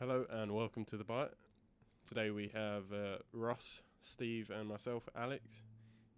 Hello 0.00 0.26
and 0.28 0.52
welcome 0.52 0.84
to 0.86 0.96
the 0.96 1.04
bite. 1.04 1.30
Today 2.06 2.30
we 2.30 2.50
have 2.52 2.92
uh, 2.92 3.18
Ross, 3.32 3.80
Steve, 4.00 4.50
and 4.50 4.68
myself, 4.68 5.08
Alex, 5.16 5.44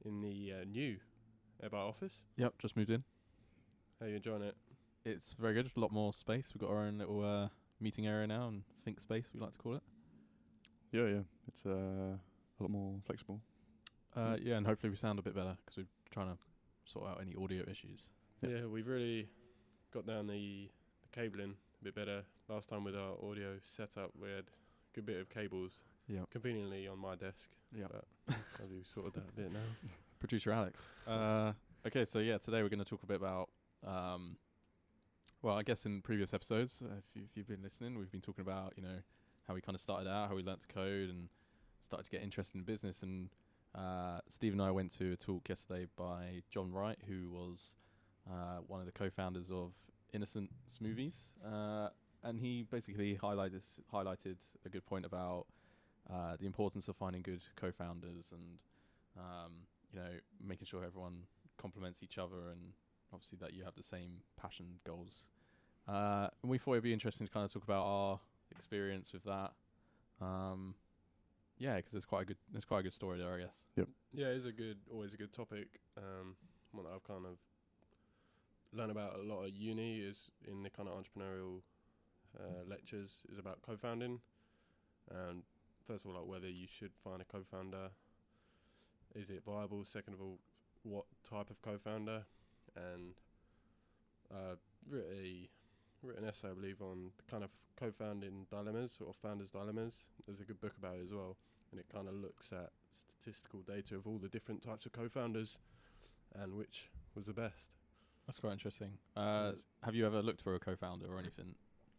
in 0.02 0.22
the 0.22 0.54
uh, 0.54 0.64
new 0.64 0.96
Airbyte 1.62 1.74
office. 1.74 2.24
Yep, 2.38 2.54
just 2.58 2.74
moved 2.74 2.88
in. 2.88 3.04
How 4.00 4.06
you 4.06 4.16
enjoying 4.16 4.40
it? 4.40 4.56
It's 5.04 5.34
very 5.34 5.52
good. 5.52 5.70
A 5.76 5.80
lot 5.80 5.92
more 5.92 6.14
space. 6.14 6.52
We've 6.54 6.60
got 6.62 6.70
our 6.70 6.86
own 6.86 6.96
little 6.96 7.22
uh, 7.22 7.48
meeting 7.78 8.06
area 8.06 8.26
now 8.26 8.48
and 8.48 8.62
think 8.82 8.98
space, 8.98 9.30
we 9.34 9.40
like 9.40 9.52
to 9.52 9.58
call 9.58 9.74
it. 9.74 9.82
Yeah, 10.90 11.08
yeah. 11.08 11.20
It's 11.46 11.66
uh, 11.66 12.16
a 12.16 12.60
lot 12.60 12.70
more 12.70 12.94
flexible. 13.04 13.42
Uh, 14.16 14.36
yeah, 14.42 14.56
and 14.56 14.66
hopefully 14.66 14.88
we 14.88 14.96
sound 14.96 15.18
a 15.18 15.22
bit 15.22 15.34
better 15.34 15.54
because 15.66 15.76
we're 15.76 15.86
trying 16.10 16.28
to 16.28 16.38
sort 16.86 17.10
out 17.10 17.20
any 17.20 17.34
audio 17.38 17.62
issues. 17.70 18.06
Yep. 18.40 18.52
Yeah, 18.52 18.66
we've 18.66 18.88
really 18.88 19.28
got 19.92 20.06
down 20.06 20.28
the, 20.28 20.70
the 21.02 21.08
cabling 21.12 21.56
a 21.82 21.84
bit 21.84 21.94
better. 21.94 22.22
Last 22.48 22.68
time 22.68 22.84
with 22.84 22.94
our 22.94 23.14
audio 23.28 23.56
setup, 23.62 24.12
we 24.20 24.28
had 24.28 24.40
a 24.44 24.94
good 24.94 25.04
bit 25.04 25.20
of 25.20 25.28
cables 25.28 25.82
Yeah. 26.06 26.20
conveniently 26.30 26.86
on 26.86 26.98
my 26.98 27.16
desk. 27.16 27.50
Yeah. 27.72 27.86
But 27.90 28.04
have 28.60 28.70
you 28.70 28.84
sorted 28.84 29.14
that 29.14 29.28
a 29.28 29.32
bit 29.32 29.52
now? 29.52 29.60
Producer 30.20 30.52
Alex. 30.52 30.92
Uh, 31.06 31.52
okay, 31.86 32.04
so 32.04 32.20
yeah, 32.20 32.38
today 32.38 32.62
we're 32.62 32.68
going 32.68 32.78
to 32.78 32.84
talk 32.84 33.02
a 33.02 33.06
bit 33.06 33.16
about. 33.16 33.50
Um, 33.84 34.36
well, 35.42 35.56
I 35.58 35.62
guess 35.64 35.86
in 35.86 36.02
previous 36.02 36.32
episodes, 36.32 36.82
uh, 36.84 36.94
if, 36.98 37.04
you, 37.16 37.22
if 37.28 37.36
you've 37.36 37.48
been 37.48 37.62
listening, 37.62 37.98
we've 37.98 38.10
been 38.12 38.20
talking 38.20 38.42
about 38.42 38.74
you 38.76 38.82
know 38.82 38.98
how 39.48 39.54
we 39.54 39.60
kind 39.60 39.74
of 39.74 39.80
started 39.80 40.08
out, 40.08 40.28
how 40.28 40.36
we 40.36 40.42
learnt 40.42 40.60
to 40.60 40.66
code, 40.68 41.08
and 41.10 41.28
started 41.84 42.04
to 42.04 42.10
get 42.10 42.22
interested 42.22 42.56
in 42.56 42.62
business. 42.64 43.02
And 43.02 43.28
uh, 43.74 44.20
Steve 44.28 44.52
and 44.52 44.62
I 44.62 44.70
went 44.70 44.92
to 44.98 45.12
a 45.12 45.16
talk 45.16 45.48
yesterday 45.48 45.86
by 45.96 46.42
Jon 46.50 46.70
Wright, 46.72 46.98
who 47.08 47.28
was 47.28 47.74
uh, 48.30 48.58
one 48.68 48.78
of 48.80 48.86
the 48.86 48.92
co-founders 48.92 49.50
of 49.50 49.72
Innocent 50.12 50.50
Smoothies, 50.70 51.14
uh, 51.44 51.88
and 52.24 52.38
he 52.40 52.66
basically 52.70 53.18
highlighted 53.20 53.62
highlighted 53.92 54.36
a 54.64 54.68
good 54.68 54.84
point 54.86 55.04
about 55.04 55.46
uh, 56.10 56.36
the 56.38 56.46
importance 56.46 56.88
of 56.88 56.96
finding 56.96 57.22
good 57.22 57.42
co-founders 57.56 58.30
and 58.32 58.58
um, 59.16 59.52
you 59.92 59.98
know 59.98 60.10
making 60.46 60.66
sure 60.66 60.84
everyone 60.84 61.22
complements 61.56 62.02
each 62.02 62.18
other 62.18 62.50
and 62.50 62.72
obviously 63.12 63.38
that 63.40 63.54
you 63.54 63.64
have 63.64 63.74
the 63.74 63.82
same 63.82 64.18
passion 64.40 64.66
goals. 64.86 65.24
Uh, 65.88 66.28
and 66.42 66.50
we 66.50 66.58
thought 66.58 66.72
it'd 66.72 66.84
be 66.84 66.92
interesting 66.92 67.26
to 67.26 67.32
kind 67.32 67.44
of 67.44 67.52
talk 67.52 67.62
about 67.62 67.84
our 67.84 68.20
experience 68.50 69.12
with 69.12 69.24
that. 69.24 69.52
Um, 70.20 70.74
yeah, 71.58 71.76
because 71.76 71.92
there's 71.92 72.04
quite 72.04 72.22
a 72.22 72.24
good 72.24 72.36
there's 72.52 72.64
quite 72.64 72.80
a 72.80 72.82
good 72.82 72.92
story 72.92 73.18
there, 73.18 73.32
I 73.34 73.38
guess. 73.38 73.56
Yep. 73.76 73.88
Yeah, 74.12 74.26
it's 74.28 74.46
a 74.46 74.52
good, 74.52 74.78
always 74.90 75.14
a 75.14 75.16
good 75.16 75.32
topic. 75.32 75.80
Um, 75.96 76.36
one 76.72 76.84
that 76.84 76.92
I've 76.94 77.06
kind 77.06 77.24
of 77.24 77.38
learned 78.72 78.90
about 78.90 79.16
a 79.16 79.22
lot 79.22 79.44
at 79.44 79.54
uni 79.54 80.00
is 80.00 80.30
in 80.46 80.62
the 80.62 80.70
kind 80.70 80.88
of 80.88 80.94
entrepreneurial 80.94 81.60
uh, 82.38 82.64
lectures 82.68 83.22
is 83.32 83.38
about 83.38 83.62
co-founding, 83.62 84.20
and 85.10 85.42
first 85.86 86.04
of 86.04 86.10
all, 86.10 86.20
like 86.20 86.28
whether 86.28 86.48
you 86.48 86.66
should 86.66 86.92
find 87.02 87.20
a 87.20 87.24
co-founder. 87.24 87.90
Is 89.14 89.30
it 89.30 89.42
viable? 89.46 89.84
Second 89.84 90.14
of 90.14 90.20
all, 90.20 90.38
what 90.82 91.06
type 91.28 91.50
of 91.50 91.60
co-founder? 91.62 92.24
And 92.76 93.14
uh, 94.32 94.56
a 94.92 95.48
written 96.02 96.24
essay, 96.24 96.50
I 96.50 96.54
believe, 96.54 96.82
on 96.82 97.10
the 97.16 97.22
kind 97.30 97.42
of 97.44 97.50
co-founding 97.78 98.46
dilemmas 98.50 98.98
or 99.04 99.12
founders' 99.22 99.50
dilemmas. 99.50 100.06
There's 100.26 100.40
a 100.40 100.44
good 100.44 100.60
book 100.60 100.74
about 100.78 100.96
it 100.96 101.04
as 101.04 101.12
well, 101.12 101.36
and 101.70 101.80
it 101.80 101.86
kind 101.92 102.08
of 102.08 102.14
looks 102.14 102.52
at 102.52 102.70
statistical 102.92 103.60
data 103.60 103.96
of 103.96 104.06
all 104.06 104.18
the 104.18 104.28
different 104.28 104.62
types 104.62 104.86
of 104.86 104.92
co-founders 104.92 105.58
and 106.34 106.54
which 106.54 106.90
was 107.14 107.26
the 107.26 107.32
best. 107.32 107.76
That's 108.26 108.38
quite 108.38 108.52
interesting. 108.52 108.98
Uh, 109.16 109.52
Yes. 109.52 109.64
have 109.82 109.94
you 109.94 110.04
ever 110.06 110.22
looked 110.22 110.42
for 110.42 110.54
a 110.54 110.58
co-founder 110.58 111.06
or 111.06 111.18
anything? 111.18 111.54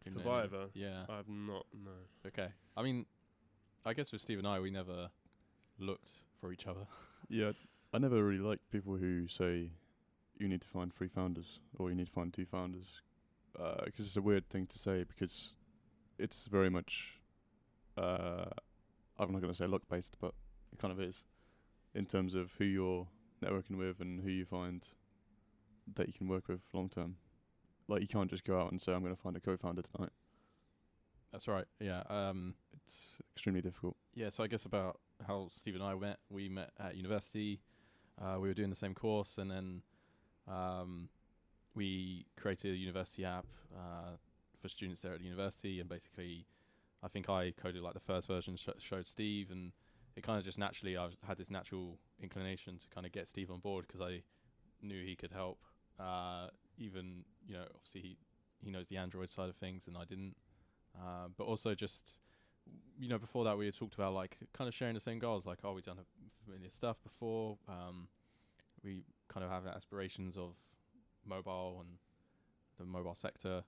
In 0.08 0.22
Have 0.22 0.26
any- 0.26 0.34
I 0.36 0.44
ever? 0.44 0.66
Yeah. 0.74 1.04
I've 1.08 1.28
not. 1.28 1.66
No. 1.72 1.90
Okay. 2.26 2.48
I 2.76 2.82
mean, 2.82 3.06
I 3.84 3.94
guess 3.94 4.12
with 4.12 4.20
Steve 4.20 4.38
and 4.38 4.46
I, 4.46 4.60
we 4.60 4.70
never 4.70 5.08
looked 5.78 6.12
for 6.40 6.52
each 6.52 6.66
other. 6.66 6.80
Yeah, 7.30 7.52
I 7.92 7.98
never 7.98 8.24
really 8.24 8.42
like 8.42 8.60
people 8.72 8.96
who 8.96 9.28
say 9.28 9.70
you 10.38 10.48
need 10.48 10.62
to 10.62 10.68
find 10.68 10.94
three 10.94 11.08
founders 11.08 11.58
or 11.78 11.90
you 11.90 11.94
need 11.94 12.06
to 12.06 12.12
find 12.12 12.32
two 12.32 12.46
founders 12.46 13.02
because 13.84 14.06
it's 14.06 14.16
a 14.16 14.22
weird 14.22 14.48
thing 14.48 14.66
to 14.68 14.78
say 14.78 15.04
because 15.04 15.52
it's 16.18 16.44
very 16.44 16.70
much. 16.70 17.18
Uh, 17.98 18.46
I'm 19.18 19.30
not 19.32 19.42
going 19.42 19.52
to 19.52 19.54
say 19.54 19.66
luck 19.66 19.82
based, 19.90 20.16
but 20.20 20.32
it 20.72 20.78
kind 20.78 20.90
of 20.92 21.00
is 21.00 21.24
in 21.94 22.06
terms 22.06 22.34
of 22.34 22.50
who 22.56 22.64
you're 22.64 23.06
networking 23.44 23.76
with 23.76 24.00
and 24.00 24.20
who 24.22 24.30
you 24.30 24.46
find 24.46 24.86
that 25.96 26.06
you 26.06 26.12
can 26.14 26.28
work 26.28 26.48
with 26.48 26.60
long 26.72 26.88
term. 26.88 27.16
Like 27.88 28.02
you 28.02 28.08
can't 28.08 28.30
just 28.30 28.44
go 28.44 28.60
out 28.60 28.70
and 28.70 28.80
say 28.80 28.92
I'm 28.92 29.02
going 29.02 29.14
to 29.14 29.20
find 29.20 29.36
a 29.36 29.40
co-founder 29.40 29.82
tonight. 29.82 30.10
That's 31.32 31.48
right. 31.48 31.64
Yeah. 31.80 32.02
Um, 32.08 32.54
It's 32.84 33.18
extremely 33.34 33.60
difficult. 33.60 33.96
yeah. 34.14 34.30
So 34.30 34.42
I 34.44 34.46
guess 34.46 34.64
about 34.64 34.98
how 35.26 35.48
Steve 35.50 35.74
and 35.74 35.82
I 35.84 35.94
met. 35.94 36.18
We 36.30 36.48
met 36.48 36.70
at 36.78 36.96
university. 36.96 37.60
Uh, 38.20 38.38
we 38.40 38.48
were 38.48 38.54
doing 38.54 38.70
the 38.70 38.76
same 38.76 38.94
course, 38.94 39.38
and 39.38 39.50
then 39.50 39.82
um, 40.48 41.08
we 41.74 42.26
created 42.36 42.72
a 42.74 42.76
university 42.76 43.24
app 43.24 43.46
uh, 43.76 44.16
for 44.60 44.68
students 44.68 45.00
there 45.02 45.12
at 45.12 45.18
the 45.18 45.24
university. 45.24 45.80
And 45.80 45.88
basically, 45.88 46.46
I 47.02 47.08
think 47.08 47.28
I 47.30 47.52
coded 47.52 47.82
like 47.82 47.94
the 47.94 48.00
first 48.00 48.26
version, 48.26 48.56
sh- 48.56 48.68
showed 48.78 49.06
Steve, 49.06 49.50
and 49.50 49.72
it 50.16 50.22
kind 50.24 50.38
of 50.38 50.44
just 50.44 50.58
naturally 50.58 50.96
I 50.96 51.08
had 51.26 51.36
this 51.38 51.50
natural 51.50 51.98
inclination 52.20 52.78
to 52.78 52.88
kind 52.88 53.06
of 53.06 53.12
get 53.12 53.28
Steve 53.28 53.50
on 53.50 53.60
board 53.60 53.86
because 53.86 54.00
I 54.00 54.22
knew 54.82 55.04
he 55.04 55.14
could 55.14 55.30
help. 55.32 55.58
Uh, 56.00 56.48
even 56.78 57.24
you 57.46 57.54
know, 57.54 57.64
obviously 57.74 58.00
he 58.00 58.16
he 58.64 58.70
knows 58.70 58.88
the 58.88 58.96
Android 58.96 59.30
side 59.30 59.48
of 59.48 59.56
things, 59.56 59.86
and 59.86 59.96
I 59.96 60.04
didn't. 60.04 60.36
Uh, 60.98 61.28
but 61.36 61.44
also 61.44 61.74
just 61.74 62.18
you 62.98 63.08
know, 63.08 63.18
before 63.18 63.44
that 63.44 63.56
we 63.56 63.64
had 63.66 63.76
talked 63.76 63.94
about 63.94 64.12
like 64.14 64.36
kind 64.52 64.68
of 64.68 64.74
sharing 64.74 64.94
the 64.94 65.00
same 65.00 65.18
goals, 65.18 65.46
like 65.46 65.58
oh, 65.64 65.72
we've 65.72 65.84
done 65.84 65.98
a 65.98 66.44
familiar 66.44 66.70
stuff 66.70 66.96
before. 67.02 67.56
Um, 67.68 68.08
we 68.84 69.04
kind 69.28 69.44
of 69.44 69.50
have 69.50 69.66
aspirations 69.66 70.36
of 70.36 70.54
mobile 71.26 71.78
and 71.80 71.98
the 72.78 72.84
mobile 72.84 73.14
sector. 73.14 73.64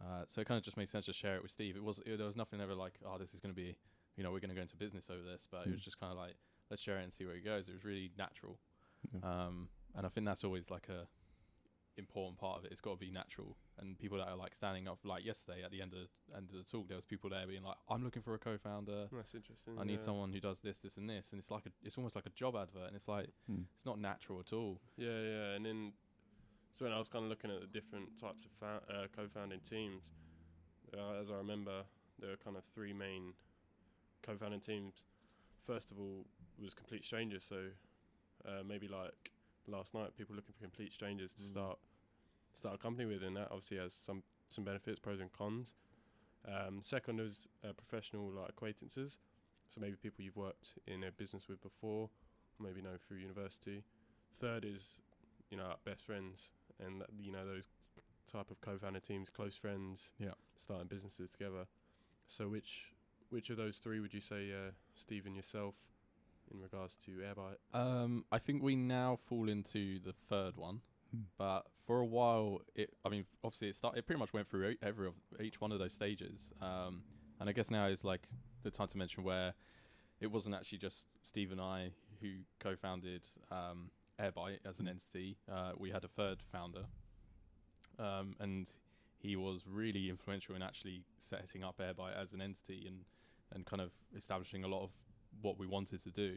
Uh, 0.00 0.24
so 0.26 0.40
it 0.40 0.46
kind 0.46 0.58
of 0.58 0.64
just 0.64 0.76
made 0.76 0.88
sense 0.90 1.06
to 1.06 1.12
share 1.12 1.36
it 1.36 1.42
with 1.42 1.50
Steve. 1.50 1.76
It 1.76 1.82
was 1.84 2.00
it, 2.04 2.16
there 2.18 2.26
was 2.26 2.36
nothing 2.36 2.60
ever 2.60 2.74
like 2.74 2.94
oh, 3.06 3.18
this 3.18 3.32
is 3.34 3.40
going 3.40 3.54
to 3.54 3.60
be 3.60 3.76
you 4.16 4.22
know 4.24 4.30
we're 4.32 4.40
going 4.40 4.50
to 4.50 4.56
go 4.56 4.62
into 4.62 4.76
business 4.76 5.06
over 5.10 5.22
this, 5.22 5.46
but 5.50 5.66
it 5.66 5.70
was 5.70 5.80
Mm. 5.80 5.84
just 5.84 5.98
kind 6.00 6.12
of 6.12 6.18
like 6.18 6.34
let's 6.70 6.82
share 6.82 6.98
it 6.98 7.02
and 7.04 7.12
see 7.12 7.24
where 7.24 7.34
it 7.36 7.44
goes. 7.44 7.68
It 7.68 7.72
was 7.72 7.84
really 7.84 8.10
natural, 8.18 8.58
Yeah. 9.12 9.20
um, 9.46 9.68
and 9.96 10.04
I 10.04 10.08
think 10.08 10.26
that's 10.26 10.44
always 10.44 10.70
like 10.70 10.88
a 10.88 11.06
important 11.96 12.38
part 12.38 12.58
of 12.58 12.64
it. 12.64 12.72
It's 12.72 12.80
got 12.80 12.92
to 12.92 12.96
be 12.96 13.10
natural, 13.10 13.56
and 13.78 13.98
people 13.98 14.18
that 14.18 14.28
are 14.28 14.36
like 14.36 14.54
standing 14.54 14.88
up, 14.88 14.98
like 15.04 15.24
yesterday 15.24 15.62
at 15.64 15.70
the 15.70 15.80
end 15.80 15.92
of 15.92 16.08
end 16.36 16.50
of 16.50 16.56
the 16.56 16.64
talk, 16.64 16.88
there 16.88 16.96
was 16.96 17.04
people 17.04 17.30
there 17.30 17.46
being 17.46 17.62
like, 17.62 17.76
"I'm 17.88 18.04
looking 18.04 18.22
for 18.22 18.34
a 18.34 18.38
co-founder. 18.38 19.08
That's 19.12 19.34
interesting. 19.34 19.74
I 19.78 19.84
need 19.84 20.00
yeah. 20.00 20.04
someone 20.04 20.32
who 20.32 20.40
does 20.40 20.60
this, 20.60 20.78
this, 20.78 20.96
and 20.96 21.08
this." 21.08 21.32
And 21.32 21.40
it's 21.40 21.50
like 21.50 21.66
a, 21.66 21.70
it's 21.82 21.96
almost 21.96 22.16
like 22.16 22.26
a 22.26 22.30
job 22.30 22.56
advert, 22.56 22.88
and 22.88 22.96
it's 22.96 23.08
like 23.08 23.28
Hmm. 23.46 23.62
it's 23.76 23.86
not 23.86 23.98
natural 23.98 24.40
at 24.40 24.52
all. 24.52 24.80
Yeah, 24.96 25.20
yeah, 25.20 25.54
and 25.54 25.64
then 25.64 25.92
so 26.74 26.84
when 26.84 26.92
I 26.92 26.98
was 26.98 27.08
kind 27.08 27.24
of 27.24 27.30
looking 27.30 27.50
at 27.50 27.60
the 27.60 27.66
different 27.66 28.18
types 28.20 28.44
of 28.44 28.50
fou- 28.58 28.92
uh, 28.92 29.06
co-founding 29.14 29.60
teams, 29.60 30.10
uh, 30.92 31.20
as 31.20 31.30
I 31.30 31.34
remember, 31.34 31.82
there 32.18 32.30
were 32.30 32.36
kind 32.36 32.56
of 32.56 32.64
three 32.74 32.92
main 32.92 33.34
co-founding 34.22 34.60
teams. 34.60 35.06
First 35.66 35.90
of 35.90 35.98
all, 35.98 36.26
was 36.60 36.74
complete 36.74 37.04
strangers. 37.04 37.44
So 37.48 37.68
uh, 38.46 38.62
maybe 38.66 38.88
like 38.88 39.30
last 39.66 39.94
night, 39.94 40.16
people 40.16 40.34
looking 40.36 40.52
for 40.54 40.60
complete 40.60 40.92
strangers 40.92 41.32
to 41.34 41.42
Mm. 41.42 41.50
start 41.50 41.78
start 42.52 42.74
a 42.76 42.78
company 42.78 43.04
with, 43.06 43.22
and 43.22 43.36
that 43.36 43.48
obviously 43.50 43.78
has 43.78 43.92
some 43.94 44.22
some 44.48 44.64
benefits, 44.64 44.98
pros 45.00 45.20
and 45.20 45.32
cons. 45.32 45.74
Um, 46.46 46.82
second 46.82 47.20
is 47.20 47.48
uh, 47.64 47.72
professional 47.72 48.30
like 48.30 48.50
acquaintances, 48.50 49.18
so 49.70 49.80
maybe 49.80 49.96
people 49.96 50.22
you've 50.24 50.36
worked 50.36 50.74
in 50.86 51.02
a 51.04 51.10
business 51.10 51.48
with 51.48 51.60
before, 51.62 52.10
maybe 52.60 52.82
know 52.82 52.96
through 52.98 53.18
university. 53.18 53.82
Third 54.38 54.64
is 54.64 54.96
you 55.50 55.56
know, 55.58 55.74
best 55.84 56.04
friends, 56.06 56.52
and 56.80 57.00
that, 57.00 57.10
you 57.18 57.30
know 57.32 57.46
those 57.46 57.68
type 58.26 58.50
of 58.50 58.60
co-founder 58.60 59.00
teams, 59.00 59.30
close 59.30 59.56
friends, 59.56 60.10
Yeah. 60.18 60.34
starting 60.56 60.88
businesses 60.88 61.30
together. 61.30 61.66
So 62.28 62.48
which 62.48 62.92
which 63.30 63.50
of 63.50 63.56
those 63.56 63.78
three 63.78 64.00
would 64.00 64.14
you 64.14 64.20
say, 64.20 64.52
uh, 64.52 64.70
Steve 64.96 65.26
and 65.26 65.34
yourself, 65.36 65.74
in 66.52 66.60
regards 66.60 66.96
to 67.04 67.10
Airbyte? 67.12 67.56
Um, 67.78 68.24
I 68.32 68.38
think 68.38 68.62
we 68.62 68.76
now 68.76 69.18
fall 69.28 69.48
into 69.48 69.98
the 70.00 70.12
third 70.28 70.56
one, 70.56 70.80
Hmm. 71.10 71.22
but 71.38 71.62
for 71.86 72.00
a 72.00 72.04
while, 72.06 72.60
it. 72.74 72.90
I 73.04 73.08
mean, 73.08 73.26
obviously, 73.42 73.68
it 73.68 73.76
start. 73.76 73.96
It 73.96 74.06
pretty 74.06 74.18
much 74.18 74.32
went 74.32 74.48
through 74.48 74.70
e- 74.70 74.78
every 74.82 75.06
of 75.06 75.14
each 75.40 75.60
one 75.60 75.72
of 75.72 75.78
those 75.78 75.92
stages. 75.94 76.50
Um, 76.60 77.02
and 77.40 77.48
I 77.48 77.52
guess 77.52 77.70
now 77.70 77.86
is 77.86 78.04
like 78.04 78.28
the 78.62 78.70
time 78.70 78.88
to 78.88 78.98
mention 78.98 79.22
where 79.24 79.54
it 80.20 80.28
wasn't 80.28 80.54
actually 80.54 80.78
just 80.78 81.06
Steve 81.22 81.52
and 81.52 81.60
I 81.60 81.90
who 82.20 82.30
co-founded 82.60 83.22
um, 83.50 83.90
Airbyte 84.18 84.60
as 84.64 84.78
an 84.80 84.88
entity. 84.88 85.36
Uh, 85.50 85.72
we 85.76 85.90
had 85.90 86.04
a 86.04 86.08
third 86.08 86.42
founder, 86.50 86.86
um, 87.98 88.34
and 88.40 88.68
he 89.18 89.36
was 89.36 89.66
really 89.68 90.08
influential 90.10 90.54
in 90.54 90.62
actually 90.62 91.02
setting 91.18 91.62
up 91.64 91.78
Airbyte 91.78 92.16
as 92.20 92.32
an 92.32 92.40
entity 92.40 92.84
and 92.86 93.04
and 93.52 93.66
kind 93.66 93.82
of 93.82 93.92
establishing 94.16 94.64
a 94.64 94.68
lot 94.68 94.82
of 94.82 94.90
what 95.42 95.58
we 95.58 95.66
wanted 95.66 96.02
to 96.04 96.10
do. 96.10 96.36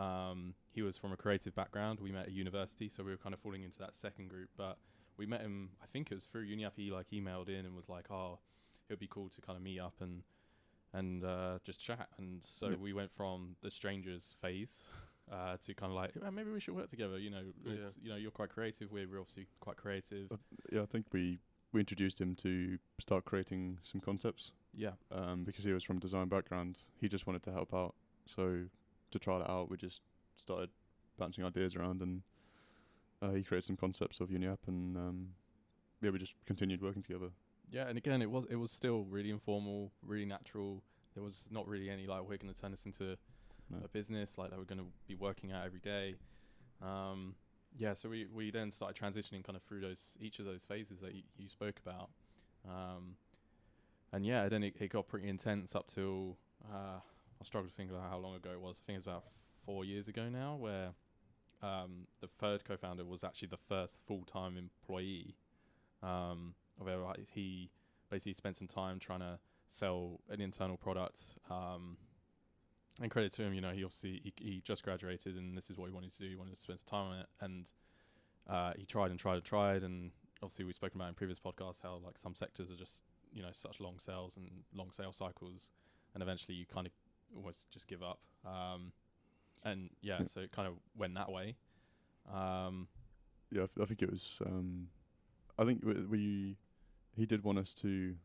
Um, 0.00 0.54
he 0.72 0.82
was 0.82 0.96
from 0.96 1.12
a 1.12 1.16
creative 1.16 1.54
background. 1.54 2.00
We 2.00 2.12
met 2.12 2.26
at 2.26 2.32
university, 2.32 2.88
so 2.88 3.02
we 3.04 3.10
were 3.10 3.16
kind 3.18 3.34
of 3.34 3.40
falling 3.40 3.62
into 3.62 3.78
that 3.78 3.94
second 3.94 4.28
group. 4.28 4.48
But 4.56 4.78
we 5.18 5.26
met 5.26 5.42
him. 5.42 5.70
I 5.82 5.86
think 5.86 6.10
it 6.10 6.14
was 6.14 6.24
through 6.24 6.46
UniApp. 6.46 6.72
He 6.76 6.90
like 6.90 7.06
emailed 7.12 7.48
in 7.48 7.66
and 7.66 7.74
was 7.76 7.88
like, 7.88 8.10
"Oh, 8.10 8.38
it 8.88 8.92
would 8.94 8.98
be 9.00 9.08
cool 9.08 9.28
to 9.30 9.40
kind 9.40 9.56
of 9.56 9.62
meet 9.62 9.80
up 9.80 9.94
and 10.00 10.22
and 10.94 11.24
uh, 11.24 11.58
just 11.64 11.80
chat. 11.80 12.08
And 12.18 12.42
so 12.58 12.68
Yeah. 12.70 12.76
we 12.76 12.92
went 12.92 13.10
from 13.12 13.56
the 13.62 13.70
strangers 13.70 14.34
phase 14.42 14.84
uh, 15.32 15.56
to 15.64 15.74
kind 15.74 15.90
of 15.90 15.96
like 15.96 16.12
"Eh, 16.16 16.30
maybe 16.30 16.50
we 16.50 16.60
should 16.60 16.74
work 16.74 16.90
together. 16.90 17.18
You 17.18 17.30
know, 17.30 17.42
Yeah. 17.64 17.74
you 18.02 18.08
know, 18.10 18.16
you're 18.16 18.30
quite 18.30 18.48
creative. 18.50 18.90
We're 18.90 19.06
we're 19.08 19.20
obviously 19.20 19.46
quite 19.60 19.76
creative. 19.76 20.30
Uh, 20.32 20.36
Yeah, 20.72 20.82
I 20.82 20.86
think 20.86 21.06
we 21.12 21.38
we 21.72 21.80
introduced 21.80 22.20
him 22.20 22.34
to 22.36 22.78
start 22.98 23.24
creating 23.24 23.78
some 23.82 23.98
concepts 24.00 24.52
yeah, 24.74 24.92
um, 25.10 25.42
because 25.44 25.64
he 25.64 25.72
was 25.72 25.82
from 25.82 25.98
design 25.98 26.28
background. 26.28 26.78
He 27.00 27.08
just 27.08 27.26
wanted 27.26 27.42
to 27.44 27.52
help 27.52 27.72
out. 27.72 27.94
So 28.26 28.64
to 29.10 29.18
try 29.18 29.38
that 29.38 29.50
out, 29.50 29.70
we 29.70 29.76
just 29.76 30.00
started 30.36 30.70
bouncing 31.18 31.44
ideas 31.44 31.76
around, 31.76 32.02
and 32.02 32.22
uh, 33.20 33.30
he 33.32 33.42
created 33.42 33.66
some 33.66 33.76
concepts 33.76 34.20
of 34.20 34.28
UniApp, 34.30 34.58
and 34.66 34.96
um, 34.96 35.28
yeah, 36.00 36.10
we 36.10 36.18
just 36.18 36.34
continued 36.46 36.82
working 36.82 37.02
together. 37.02 37.28
yeah. 37.70 37.86
And 37.88 37.96
again, 37.98 38.22
it 38.22 38.30
was 38.30 38.44
it 38.50 38.56
was 38.56 38.70
still 38.70 39.04
really 39.04 39.30
informal, 39.30 39.92
really 40.02 40.24
natural. 40.26 40.82
There 41.14 41.22
was 41.22 41.48
not 41.50 41.66
really 41.68 41.90
any 41.90 42.06
like 42.06 42.22
we're 42.22 42.38
going 42.38 42.52
to 42.52 42.58
turn 42.60 42.70
this 42.70 42.84
into 42.86 43.16
No. 43.70 43.78
a 43.84 43.88
business 43.88 44.38
like 44.38 44.50
that 44.50 44.58
we're 44.58 44.64
going 44.64 44.78
to 44.80 44.90
be 45.06 45.14
working 45.14 45.52
at 45.52 45.64
every 45.64 45.80
day. 45.80 46.16
Um, 46.80 47.34
yeah, 47.78 47.94
so 47.94 48.08
we, 48.08 48.26
we 48.34 48.50
then 48.50 48.70
started 48.72 49.00
transitioning 49.00 49.42
kind 49.44 49.56
of 49.56 49.62
through 49.62 49.80
those 49.80 50.16
each 50.20 50.38
of 50.38 50.44
those 50.46 50.64
phases 50.64 51.00
that 51.00 51.14
you, 51.14 51.22
you 51.38 51.48
spoke 51.48 51.76
about, 51.86 52.10
um, 52.68 53.16
and 54.12 54.26
yeah, 54.26 54.48
then 54.48 54.62
it, 54.62 54.74
it 54.80 54.90
got 54.90 55.06
pretty 55.08 55.28
intense 55.28 55.74
up 55.74 55.86
till 55.86 56.36
uh, 56.70 56.98
I 57.42 57.44
struggle 57.44 57.68
to 57.68 57.74
think 57.74 57.90
about 57.90 58.08
how 58.08 58.18
long 58.18 58.36
ago 58.36 58.50
it 58.52 58.60
was. 58.60 58.80
I 58.80 58.86
think 58.86 58.98
it's 58.98 59.06
about 59.06 59.24
four 59.66 59.84
years 59.84 60.06
ago 60.06 60.28
now, 60.28 60.54
where 60.54 60.90
um, 61.60 62.06
the 62.20 62.28
third 62.38 62.64
co-founder 62.64 63.04
was 63.04 63.24
actually 63.24 63.48
the 63.48 63.58
first 63.68 63.98
full-time 64.06 64.56
employee 64.56 65.34
um, 66.04 66.54
of. 66.80 66.86
He 67.34 67.70
basically 68.10 68.34
spent 68.34 68.56
some 68.56 68.68
time 68.68 69.00
trying 69.00 69.20
to 69.20 69.40
sell 69.68 70.20
an 70.30 70.40
internal 70.40 70.76
product. 70.76 71.18
Um, 71.50 71.96
and 73.00 73.10
credit 73.10 73.32
to 73.32 73.42
him, 73.42 73.54
you 73.54 73.60
know, 73.60 73.70
he 73.70 73.82
obviously 73.82 74.20
he, 74.22 74.32
he 74.36 74.62
just 74.64 74.84
graduated, 74.84 75.34
and 75.36 75.56
this 75.56 75.68
is 75.68 75.76
what 75.76 75.86
he 75.86 75.92
wanted 75.92 76.12
to 76.12 76.18
do. 76.20 76.28
He 76.28 76.36
wanted 76.36 76.54
to 76.54 76.60
spend 76.60 76.78
some 76.78 77.00
time 77.00 77.10
on 77.10 77.18
it, 77.18 77.26
and 77.40 77.70
uh, 78.48 78.72
he 78.78 78.86
tried 78.86 79.10
and 79.10 79.18
tried 79.18 79.34
and 79.36 79.44
tried. 79.44 79.82
And 79.82 80.12
obviously, 80.44 80.64
we've 80.64 80.76
spoken 80.76 81.00
about 81.00 81.08
in 81.08 81.14
previous 81.14 81.40
podcasts 81.40 81.82
how 81.82 82.00
like 82.04 82.18
some 82.18 82.36
sectors 82.36 82.70
are 82.70 82.76
just 82.76 83.02
you 83.32 83.42
know 83.42 83.50
such 83.52 83.80
long 83.80 83.98
sales 83.98 84.36
and 84.36 84.48
long 84.72 84.92
sales 84.92 85.16
cycles, 85.16 85.70
and 86.14 86.22
eventually 86.22 86.54
you 86.54 86.66
kind 86.66 86.86
of 86.86 86.92
almost 87.36 87.70
just 87.70 87.86
give 87.86 88.02
up. 88.02 88.18
Um, 88.44 88.92
and 89.64 89.90
yeah, 90.00 90.18
Yeah. 90.20 90.26
so 90.34 90.40
it 90.40 90.52
kind 90.52 90.68
of 90.68 90.74
went 90.96 91.14
that 91.14 91.30
way. 91.30 91.56
Um, 92.32 92.88
Yeah, 93.50 93.62
I, 93.64 93.66
th- 93.66 93.82
I 93.82 93.84
think 93.86 94.02
it 94.02 94.10
was. 94.10 94.40
Um, 94.46 94.88
I 95.58 95.64
think 95.64 95.84
we, 95.84 95.94
we 96.06 96.56
he 97.16 97.26
did 97.26 97.44
want 97.44 97.58
us 97.58 97.74
to 97.74 98.16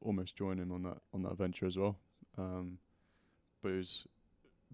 almost 0.00 0.36
join 0.36 0.58
him 0.58 0.72
on 0.72 0.82
that 0.84 0.98
on 1.12 1.22
that 1.22 1.36
venture 1.36 1.66
as 1.66 1.76
well. 1.76 1.98
Um, 2.36 2.78
but 3.62 3.70
it 3.72 3.76
was 3.76 4.06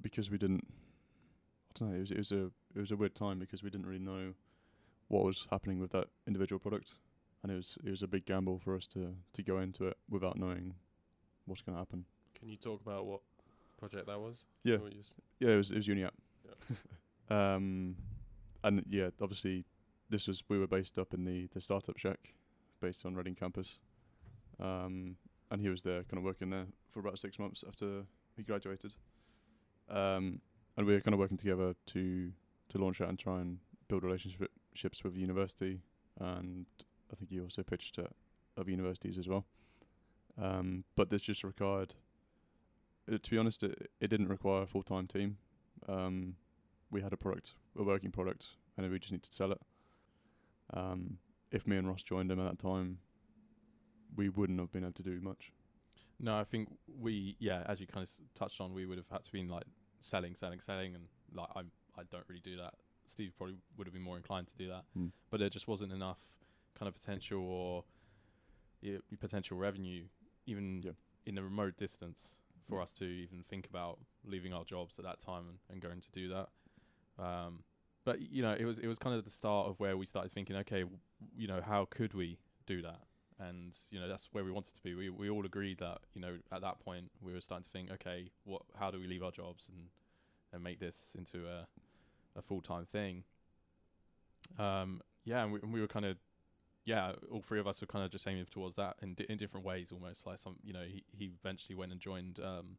because 0.00 0.30
we 0.30 0.38
didn't. 0.38 0.64
I 0.68 1.78
don't 1.78 1.90
know. 1.90 1.96
It 1.96 2.00
was 2.00 2.10
it 2.12 2.18
was 2.18 2.32
a 2.32 2.44
it 2.74 2.80
was 2.80 2.90
a 2.92 2.96
weird 2.96 3.14
time 3.14 3.38
because 3.38 3.62
we 3.62 3.70
didn't 3.70 3.86
really 3.86 3.98
know 4.04 4.34
what 5.08 5.24
was 5.24 5.46
happening 5.50 5.80
with 5.80 5.92
that 5.92 6.08
individual 6.26 6.58
product, 6.60 6.94
and 7.42 7.50
it 7.52 7.56
was 7.56 7.76
it 7.84 7.90
was 7.90 8.02
a 8.02 8.06
big 8.08 8.26
gamble 8.26 8.58
for 8.58 8.76
us 8.76 8.86
to 8.88 9.14
to 9.32 9.42
go 9.42 9.58
into 9.58 9.86
it 9.86 9.96
without 10.08 10.38
knowing 10.38 10.74
what's 11.46 11.62
going 11.62 11.74
to 11.74 11.78
happen. 11.80 12.04
Can 12.38 12.48
you 12.48 12.56
talk 12.56 12.80
about 12.80 13.06
what 13.06 13.20
project 13.88 14.06
that 14.06 14.20
was? 14.20 14.44
Yeah. 14.62 14.76
You 14.76 15.02
Yeah, 15.40 15.50
it 15.50 15.56
was 15.56 15.70
it 15.70 15.76
was 15.76 15.86
UniApp. 15.86 16.10
um, 17.30 17.96
and 18.62 18.84
yeah, 18.88 19.10
obviously, 19.20 19.64
this 20.08 20.26
was 20.28 20.42
we 20.48 20.58
were 20.58 20.66
based 20.66 20.98
up 20.98 21.12
in 21.12 21.24
the 21.24 21.48
the 21.52 21.60
startup 21.60 21.98
shack, 21.98 22.34
based 22.80 23.04
on 23.04 23.14
Reading 23.14 23.34
campus. 23.34 23.78
Um, 24.60 25.16
and 25.50 25.60
he 25.60 25.68
was 25.68 25.82
there, 25.82 26.02
kind 26.04 26.18
of 26.18 26.24
working 26.24 26.50
there 26.50 26.66
for 26.90 27.00
about 27.00 27.18
six 27.18 27.38
months 27.38 27.64
after 27.66 28.04
he 28.36 28.42
graduated. 28.42 28.94
Um, 29.90 30.40
and 30.76 30.86
we 30.86 30.94
were 30.94 31.00
kind 31.00 31.14
of 31.14 31.20
working 31.20 31.36
together 31.36 31.74
to 31.86 32.32
to 32.70 32.78
launch 32.78 33.00
out 33.00 33.08
and 33.08 33.18
try 33.18 33.40
and 33.40 33.58
build 33.88 34.02
relationships 34.02 35.04
with 35.04 35.14
the 35.14 35.20
university. 35.20 35.80
And 36.20 36.66
I 37.12 37.16
think 37.16 37.30
he 37.30 37.40
also 37.40 37.62
pitched 37.62 37.98
at 37.98 38.12
other 38.56 38.70
universities 38.70 39.18
as 39.18 39.28
well. 39.28 39.44
Um, 40.40 40.84
but 40.96 41.10
this 41.10 41.22
just 41.22 41.44
required 41.44 41.94
to 43.10 43.30
be 43.30 43.38
honest, 43.38 43.62
it, 43.62 43.90
it 44.00 44.08
didn't 44.08 44.28
require 44.28 44.62
a 44.62 44.66
full 44.66 44.82
time 44.82 45.06
team. 45.06 45.36
Um, 45.88 46.36
we 46.90 47.02
had 47.02 47.12
a 47.12 47.16
product, 47.16 47.52
a 47.78 47.82
working 47.82 48.10
product, 48.10 48.48
and 48.76 48.90
we 48.90 48.98
just 48.98 49.12
needed 49.12 49.24
to 49.24 49.32
sell 49.34 49.52
it. 49.52 49.60
Um, 50.72 51.18
if 51.50 51.66
me 51.66 51.76
and 51.76 51.86
Ross 51.88 52.02
joined 52.02 52.30
him 52.30 52.40
at 52.40 52.44
that 52.48 52.58
time, 52.58 52.98
we 54.16 54.28
wouldn't 54.28 54.58
have 54.60 54.72
been 54.72 54.84
able 54.84 54.92
to 54.94 55.02
do 55.02 55.20
much. 55.20 55.52
No, 56.20 56.36
I 56.38 56.44
think 56.44 56.68
we, 57.00 57.36
yeah, 57.40 57.64
as 57.66 57.80
you 57.80 57.86
kind 57.86 58.02
of 58.04 58.08
s- 58.08 58.20
touched 58.34 58.60
on, 58.60 58.72
we 58.72 58.86
would 58.86 58.98
have 58.98 59.08
had 59.10 59.24
to 59.24 59.32
been 59.32 59.48
like 59.48 59.64
selling, 60.00 60.34
selling, 60.34 60.60
selling, 60.60 60.94
and 60.94 61.04
like 61.34 61.48
I'm, 61.56 61.70
I 61.98 62.02
don't 62.10 62.24
really 62.28 62.40
do 62.40 62.56
that. 62.56 62.74
Steve 63.06 63.32
probably 63.36 63.56
would 63.76 63.86
have 63.86 63.92
been 63.94 64.02
more 64.02 64.16
inclined 64.16 64.46
to 64.48 64.54
do 64.56 64.68
that, 64.68 64.84
Mm. 64.96 65.10
but 65.30 65.40
there 65.40 65.50
just 65.50 65.68
wasn't 65.68 65.92
enough 65.92 66.18
kind 66.78 66.88
of 66.88 66.94
potential 66.94 67.40
or 67.42 67.84
yeah, 68.80 68.98
potential 69.20 69.56
revenue, 69.58 70.04
even 70.46 70.82
Yeah. 70.82 70.92
in 71.26 71.34
the 71.34 71.42
remote 71.42 71.76
distance, 71.76 72.36
for 72.68 72.80
us 72.80 72.92
to 72.92 73.04
even 73.04 73.42
think 73.48 73.66
about 73.66 73.98
leaving 74.24 74.52
our 74.52 74.64
jobs 74.64 74.98
at 74.98 75.04
that 75.04 75.20
time 75.20 75.44
and, 75.48 75.58
and 75.70 75.80
going 75.80 76.00
to 76.00 76.10
do 76.12 76.28
that. 76.28 76.48
Um, 77.22 77.62
but 78.04 78.20
you 78.20 78.42
know, 78.42 78.52
it 78.52 78.64
was 78.64 78.78
it 78.78 78.86
was 78.86 78.98
kind 78.98 79.16
of 79.16 79.24
the 79.24 79.30
start 79.30 79.68
of 79.68 79.78
where 79.80 79.96
we 79.96 80.06
started 80.06 80.32
thinking, 80.32 80.56
okay, 80.56 80.80
w- 80.80 80.98
you 81.36 81.46
know, 81.46 81.60
how 81.60 81.86
could 81.90 82.14
we 82.14 82.38
do 82.66 82.82
that? 82.82 83.00
and 83.40 83.72
you 83.90 83.98
know 83.98 84.08
that's 84.08 84.28
where 84.32 84.44
we 84.44 84.50
wanted 84.52 84.74
to 84.74 84.82
be. 84.82 84.94
We 84.94 85.10
we 85.10 85.28
all 85.30 85.44
agreed 85.44 85.78
that 85.78 85.98
you 86.14 86.20
know 86.20 86.38
at 86.52 86.60
that 86.60 86.78
point 86.80 87.10
we 87.20 87.32
were 87.32 87.40
starting 87.40 87.64
to 87.64 87.70
think, 87.70 87.90
okay, 87.92 88.30
what 88.44 88.62
how 88.78 88.90
do 88.90 88.98
we 88.98 89.06
leave 89.06 89.22
our 89.22 89.30
jobs 89.30 89.68
and 89.68 89.88
and 90.52 90.62
make 90.62 90.78
this 90.78 91.16
into 91.18 91.46
a 91.46 91.66
a 92.36 92.42
full 92.42 92.60
time 92.60 92.86
thing? 92.86 93.24
Um, 94.58 95.00
yeah, 95.24 95.42
and 95.42 95.52
we, 95.52 95.60
and 95.62 95.72
we 95.72 95.80
were 95.80 95.88
kind 95.88 96.04
of 96.04 96.16
yeah, 96.84 97.12
all 97.30 97.42
three 97.42 97.60
of 97.60 97.66
us 97.66 97.80
were 97.80 97.86
kind 97.86 98.04
of 98.04 98.10
just 98.10 98.26
aiming 98.26 98.46
towards 98.50 98.76
that 98.76 98.96
in 99.02 99.14
di- 99.14 99.26
in 99.28 99.38
different 99.38 99.64
ways, 99.64 99.90
almost 99.92 100.26
like 100.26 100.38
some 100.38 100.56
you 100.62 100.72
know 100.72 100.84
he 100.86 101.04
he 101.12 101.32
eventually 101.40 101.74
went 101.74 101.92
and 101.92 102.00
joined 102.00 102.40
um, 102.40 102.76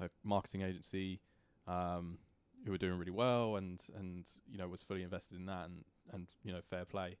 a 0.00 0.08
marketing 0.22 0.62
agency. 0.62 1.20
Um, 1.66 2.18
who 2.64 2.70
were 2.70 2.78
doing 2.78 2.98
really 2.98 3.10
well 3.10 3.56
and 3.56 3.82
and 3.98 4.24
you 4.50 4.56
know 4.56 4.66
was 4.66 4.82
fully 4.82 5.02
invested 5.02 5.36
in 5.36 5.44
that 5.44 5.66
and 5.66 5.84
and 6.12 6.28
you 6.42 6.50
know 6.50 6.60
fair 6.70 6.86
play 6.86 7.16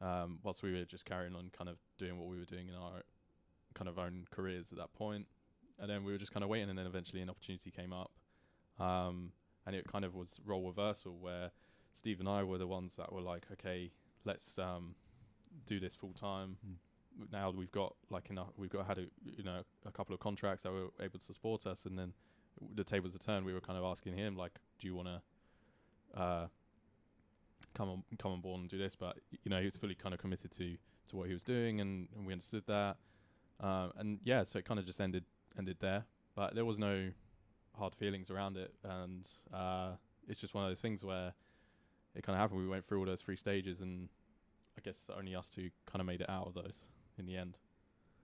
um, 0.00 0.38
whilst 0.42 0.62
we 0.62 0.72
were 0.72 0.84
just 0.84 1.04
carrying 1.04 1.34
on 1.34 1.50
kind 1.56 1.68
of 1.68 1.76
doing 1.98 2.18
what 2.18 2.28
we 2.28 2.38
were 2.38 2.44
doing 2.44 2.68
in 2.68 2.74
our 2.74 3.02
kind 3.74 3.88
of 3.88 3.98
own 3.98 4.26
careers 4.30 4.72
at 4.72 4.78
that 4.78 4.92
point. 4.92 5.26
And 5.78 5.90
then 5.90 6.04
we 6.04 6.12
were 6.12 6.18
just 6.18 6.32
kind 6.32 6.44
of 6.44 6.50
waiting, 6.50 6.68
and 6.70 6.78
then 6.78 6.86
eventually 6.86 7.20
an 7.22 7.30
opportunity 7.30 7.70
came 7.70 7.92
up. 7.92 8.10
Um, 8.78 9.32
and 9.66 9.74
it 9.74 9.90
kind 9.90 10.04
of 10.04 10.14
was 10.14 10.40
role 10.44 10.66
reversal 10.66 11.16
where 11.18 11.50
Steve 11.94 12.20
and 12.20 12.28
I 12.28 12.44
were 12.44 12.58
the 12.58 12.66
ones 12.66 12.94
that 12.96 13.12
were 13.12 13.20
like, 13.20 13.46
okay, 13.52 13.90
let's 14.24 14.58
um, 14.58 14.94
do 15.66 15.80
this 15.80 15.94
full 15.94 16.12
time. 16.12 16.56
Mm. 16.66 17.32
Now 17.32 17.50
we've 17.50 17.70
got 17.70 17.94
like 18.10 18.30
enough, 18.30 18.48
we've 18.56 18.70
got 18.70 18.86
had 18.86 18.98
a 18.98 19.06
you 19.36 19.44
know 19.44 19.60
a 19.86 19.92
couple 19.92 20.14
of 20.14 20.20
contracts 20.20 20.62
that 20.64 20.72
were 20.72 20.88
able 21.00 21.18
to 21.18 21.32
support 21.32 21.66
us, 21.66 21.86
and 21.86 21.98
then 21.98 22.12
the 22.74 22.84
tables 22.84 23.14
are 23.14 23.18
turned. 23.18 23.46
We 23.46 23.52
were 23.52 23.60
kind 23.60 23.78
of 23.78 23.84
asking 23.84 24.16
him 24.16 24.36
like, 24.36 24.52
do 24.80 24.86
you 24.86 24.94
want 24.94 25.08
to 25.08 26.20
uh, 26.20 26.46
come 27.74 27.88
on 27.88 28.02
come 28.18 28.32
on 28.32 28.40
board 28.40 28.60
and 28.60 28.68
do 28.68 28.78
this? 28.78 28.96
But 28.96 29.18
you 29.44 29.50
know 29.50 29.58
he 29.58 29.66
was 29.66 29.76
fully 29.76 29.94
kind 29.94 30.14
of 30.14 30.20
committed 30.20 30.50
to 30.52 30.76
to 31.08 31.16
what 31.16 31.28
he 31.28 31.34
was 31.34 31.44
doing, 31.44 31.80
and, 31.80 32.08
and 32.16 32.26
we 32.26 32.32
understood 32.32 32.64
that. 32.66 32.96
Um, 33.60 33.92
and 33.96 34.18
yeah, 34.24 34.42
so 34.42 34.58
it 34.58 34.64
kind 34.64 34.80
of 34.80 34.86
just 34.86 35.00
ended 35.00 35.24
ended 35.58 35.76
there. 35.80 36.04
But 36.34 36.54
there 36.54 36.64
was 36.64 36.78
no 36.78 37.10
hard 37.78 37.94
feelings 37.94 38.30
around 38.30 38.56
it, 38.56 38.72
and 38.82 39.28
uh, 39.52 39.92
it's 40.28 40.40
just 40.40 40.54
one 40.54 40.64
of 40.64 40.70
those 40.70 40.80
things 40.80 41.04
where 41.04 41.32
it 42.14 42.22
kind 42.22 42.36
of 42.36 42.40
happened. 42.40 42.60
We 42.60 42.68
went 42.68 42.86
through 42.86 43.00
all 43.00 43.06
those 43.06 43.22
three 43.22 43.36
stages, 43.36 43.80
and 43.80 44.08
I 44.76 44.80
guess 44.82 45.04
only 45.16 45.34
us 45.34 45.48
two 45.48 45.70
kind 45.86 46.00
of 46.00 46.06
made 46.06 46.20
it 46.20 46.30
out 46.30 46.46
of 46.46 46.54
those 46.54 46.84
in 47.18 47.26
the 47.26 47.36
end. 47.36 47.56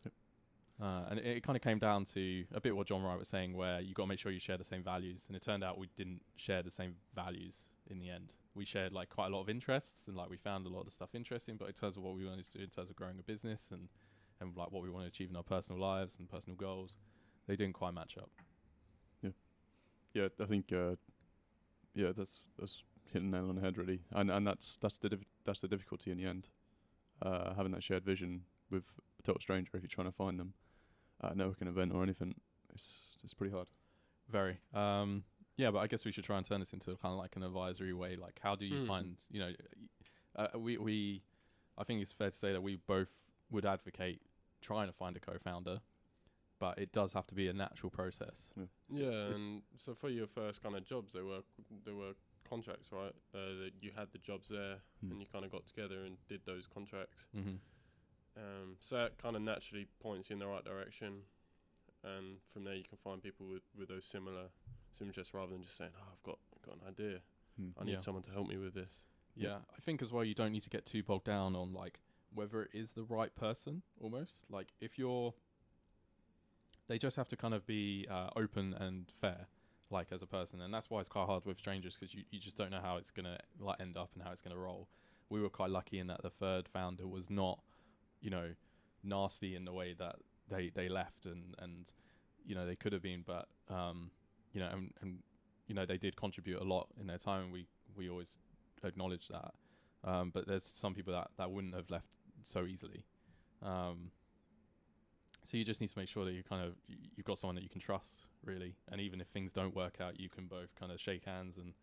Yep. 0.04 0.12
Uh, 0.82 1.02
and 1.10 1.18
it, 1.18 1.26
it 1.26 1.42
kind 1.42 1.56
of 1.56 1.62
came 1.62 1.78
down 1.78 2.04
to 2.14 2.44
a 2.54 2.60
bit 2.60 2.74
what 2.74 2.86
Jon 2.86 3.02
Wright 3.02 3.18
was 3.18 3.28
saying, 3.28 3.56
where 3.56 3.80
you 3.80 3.94
got 3.94 4.04
to 4.04 4.08
make 4.08 4.18
sure 4.18 4.32
you 4.32 4.40
share 4.40 4.58
the 4.58 4.64
same 4.64 4.82
values. 4.82 5.24
And 5.28 5.36
it 5.36 5.42
turned 5.42 5.62
out 5.62 5.78
we 5.78 5.88
didn't 5.96 6.22
share 6.36 6.62
the 6.62 6.70
same 6.70 6.94
values 7.14 7.66
in 7.88 7.98
the 7.98 8.10
end. 8.10 8.32
We 8.54 8.64
shared 8.64 8.92
like 8.92 9.10
quite 9.10 9.26
a 9.26 9.30
lot 9.30 9.42
of 9.42 9.48
interests, 9.48 10.08
and 10.08 10.16
like 10.16 10.28
we 10.28 10.36
found 10.36 10.66
a 10.66 10.68
lot 10.68 10.80
of 10.80 10.86
the 10.86 10.92
stuff 10.92 11.10
interesting. 11.14 11.56
But 11.56 11.68
in 11.68 11.74
terms 11.74 11.96
of 11.96 12.02
what 12.02 12.16
we 12.16 12.26
wanted 12.26 12.50
to 12.50 12.58
do, 12.58 12.64
in 12.64 12.70
terms 12.70 12.90
of 12.90 12.96
growing 12.96 13.18
a 13.18 13.22
business 13.22 13.68
and 13.70 13.88
and 14.40 14.56
like 14.56 14.72
what 14.72 14.82
we 14.82 14.90
want 14.90 15.04
to 15.04 15.08
achieve 15.08 15.30
in 15.30 15.36
our 15.36 15.42
personal 15.42 15.80
lives 15.80 16.16
and 16.18 16.28
personal 16.28 16.56
goals, 16.56 16.96
they 17.46 17.56
didn't 17.56 17.74
quite 17.74 17.94
match 17.94 18.16
up. 18.18 18.30
Yeah, 19.22 19.30
yeah, 20.14 20.28
I 20.40 20.46
think 20.46 20.72
uh, 20.72 20.96
yeah, 21.94 22.12
that's 22.16 22.46
that's 22.58 22.82
hitting 23.12 23.30
the 23.30 23.38
nail 23.38 23.48
on 23.48 23.56
the 23.56 23.60
head 23.62 23.76
really, 23.78 24.00
and 24.12 24.30
and 24.30 24.46
that's 24.46 24.76
that's 24.80 24.98
the 24.98 25.08
diff- 25.08 25.24
that's 25.44 25.60
the 25.60 25.68
difficulty 25.68 26.10
in 26.10 26.18
the 26.18 26.24
end, 26.24 26.48
uh, 27.22 27.54
having 27.54 27.72
that 27.72 27.82
shared 27.82 28.04
vision 28.04 28.42
with 28.70 28.84
a 29.18 29.22
total 29.22 29.40
stranger 29.40 29.70
if 29.74 29.82
you're 29.82 29.88
trying 29.88 30.06
to 30.06 30.12
find 30.12 30.38
them 30.38 30.54
at 31.22 31.32
a 31.32 31.34
networking 31.34 31.68
event 31.68 31.92
or 31.92 32.02
anything. 32.02 32.34
It's 32.72 33.16
it's 33.22 33.34
pretty 33.34 33.52
hard. 33.52 33.68
Very. 34.28 34.58
Um, 34.74 35.24
yeah, 35.56 35.70
but 35.70 35.78
I 35.80 35.86
guess 35.88 36.04
we 36.04 36.12
should 36.12 36.24
try 36.24 36.36
and 36.38 36.46
turn 36.46 36.60
this 36.60 36.72
into 36.72 36.96
kind 36.96 37.12
of 37.12 37.18
like 37.18 37.36
an 37.36 37.42
advisory 37.42 37.92
way. 37.92 38.16
Like, 38.16 38.38
how 38.42 38.54
do 38.54 38.64
you 38.64 38.76
Mm. 38.78 38.86
find, 38.86 39.16
you 39.30 39.40
know, 39.40 39.52
uh, 40.36 40.58
we, 40.58 40.78
we, 40.78 41.22
I 41.76 41.84
think 41.84 42.00
it's 42.00 42.12
fair 42.12 42.30
to 42.30 42.36
say 42.36 42.52
that 42.52 42.62
we 42.62 42.76
both 42.76 43.10
would 43.50 43.66
advocate 43.66 44.22
trying 44.62 44.86
to 44.86 44.92
find 44.92 45.16
a 45.16 45.20
co-founder. 45.20 45.80
but 46.60 46.78
it 46.78 46.92
does 46.92 47.12
have 47.12 47.26
to 47.26 47.34
be 47.34 47.48
a 47.48 47.52
natural 47.52 47.90
process. 47.90 48.50
Yeah, 48.90 49.34
and 49.34 49.62
so 49.78 49.94
for 49.94 50.08
your 50.10 50.26
first 50.28 50.62
kind 50.62 50.76
of 50.76 50.84
jobs, 50.84 51.12
there 51.12 51.24
were 51.24 51.40
there 51.84 51.94
were 51.94 52.12
contracts, 52.50 52.90
right? 52.92 53.14
Uh, 53.34 53.54
that 53.62 53.70
you 53.80 53.92
had 53.96 54.08
the 54.12 54.18
jobs 54.18 54.48
there, 54.50 54.78
Hmm. 55.00 55.12
and 55.12 55.20
you 55.20 55.26
kind 55.32 55.44
of 55.44 55.50
got 55.52 55.66
together 55.66 56.04
and 56.04 56.16
did 56.28 56.40
those 56.44 56.66
contracts. 56.66 57.24
Mm-hmm. 57.34 57.56
Um, 58.36 58.76
so 58.80 58.96
that 58.96 59.16
kind 59.18 59.36
of 59.36 59.42
naturally 59.42 59.86
points 60.00 60.28
you 60.30 60.34
in 60.34 60.40
the 60.40 60.46
right 60.46 60.64
direction, 60.64 61.22
and 62.04 62.38
from 62.52 62.64
there 62.64 62.74
you 62.74 62.84
can 62.84 62.98
find 62.98 63.22
people 63.22 63.46
with, 63.46 63.62
with 63.78 63.88
those 63.88 64.04
similar 64.04 64.48
similar 64.92 65.10
interests 65.10 65.32
rather 65.32 65.52
than 65.52 65.62
just 65.62 65.76
saying, 65.76 65.92
"Oh, 65.96 66.08
I've 66.12 66.22
got 66.22 66.38
got 66.66 66.74
an 66.76 66.88
idea. 66.88 67.20
Hmm. 67.56 67.70
I 67.78 67.84
need 67.84 67.92
Yeah. 67.92 67.98
someone 67.98 68.22
to 68.24 68.30
help 68.30 68.48
me 68.48 68.56
with 68.56 68.74
this." 68.74 69.04
Yeah, 69.36 69.60
I 69.76 69.80
think 69.80 70.02
as 70.02 70.10
well 70.12 70.24
you 70.24 70.34
don't 70.34 70.52
need 70.52 70.62
to 70.64 70.70
get 70.70 70.84
too 70.84 71.02
bogged 71.02 71.24
down 71.24 71.54
on 71.56 71.72
like 71.72 72.00
whether 72.34 72.62
it 72.62 72.70
is 72.74 72.92
the 72.92 73.04
right 73.04 73.34
person 73.34 73.82
almost. 74.00 74.44
Like 74.50 74.68
if 74.80 74.98
you're 74.98 75.34
they 76.88 76.98
just 76.98 77.16
have 77.16 77.28
to 77.28 77.36
kind 77.36 77.54
of 77.54 77.64
be 77.66 78.06
uh, 78.10 78.30
open 78.36 78.74
and 78.74 79.10
fair 79.20 79.46
like 79.90 80.12
as 80.12 80.22
a 80.22 80.26
person 80.26 80.60
and 80.60 80.72
that's 80.72 80.88
why 80.88 81.00
it's 81.00 81.08
quite 81.08 81.26
hard 81.26 81.44
with 81.44 81.58
strangers 81.58 81.96
because 81.98 82.14
you, 82.14 82.22
you 82.30 82.38
just 82.38 82.56
don't 82.56 82.70
know 82.70 82.80
how 82.80 82.96
it's 82.96 83.10
to 83.26 83.38
like 83.58 83.80
end 83.80 83.96
up 83.96 84.10
and 84.14 84.22
how 84.22 84.30
it's 84.30 84.40
to 84.42 84.56
roll. 84.56 84.88
We 85.28 85.40
were 85.40 85.48
quite 85.48 85.70
lucky 85.70 85.98
in 85.98 86.06
that 86.08 86.22
the 86.22 86.30
third 86.30 86.68
founder 86.68 87.06
was 87.06 87.30
not, 87.30 87.60
you 88.20 88.30
know, 88.30 88.50
nasty 89.02 89.56
in 89.56 89.64
the 89.64 89.72
way 89.72 89.94
that 89.98 90.16
they 90.48 90.70
they 90.74 90.88
left 90.88 91.24
and 91.24 91.54
and 91.58 91.90
you 92.44 92.54
know 92.54 92.66
they 92.66 92.76
could 92.76 92.92
have 92.92 93.02
been 93.02 93.22
but 93.26 93.46
um 93.68 94.10
you 94.52 94.60
know 94.60 94.68
and, 94.72 94.92
and 95.00 95.18
you 95.68 95.74
know 95.74 95.86
they 95.86 95.96
did 95.96 96.16
contribute 96.16 96.60
a 96.60 96.64
lot 96.64 96.88
in 97.00 97.06
their 97.06 97.16
time 97.18 97.44
and 97.44 97.52
we 97.52 97.66
we 97.96 98.08
always 98.08 98.38
acknowledge 98.84 99.28
that. 99.28 99.52
Um, 100.02 100.30
but 100.32 100.46
there's 100.46 100.64
some 100.64 100.94
people 100.94 101.12
that, 101.12 101.28
that 101.36 101.50
wouldn't 101.50 101.74
have 101.74 101.90
left 101.90 102.16
so 102.42 102.64
easily. 102.64 103.04
Um, 103.62 104.10
so 105.50 105.56
you 105.56 105.64
just 105.64 105.80
need 105.80 105.90
to 105.90 105.98
make 105.98 106.08
sure 106.08 106.24
that 106.24 106.32
you 106.32 106.42
kind 106.42 106.64
of 106.64 106.74
you've 107.16 107.26
got 107.26 107.38
someone 107.38 107.54
that 107.56 107.62
you 107.64 107.68
can 107.70 107.80
trust, 107.80 108.26
really. 108.44 108.76
And 108.90 109.00
even 109.00 109.20
if 109.20 109.26
things 109.28 109.52
don't 109.52 109.74
work 109.74 110.00
out, 110.00 110.20
you 110.20 110.28
can 110.28 110.46
both 110.46 110.74
kind 110.78 110.92
of 110.92 111.00
shake 111.00 111.24
hands 111.24 111.56
and, 111.58 111.74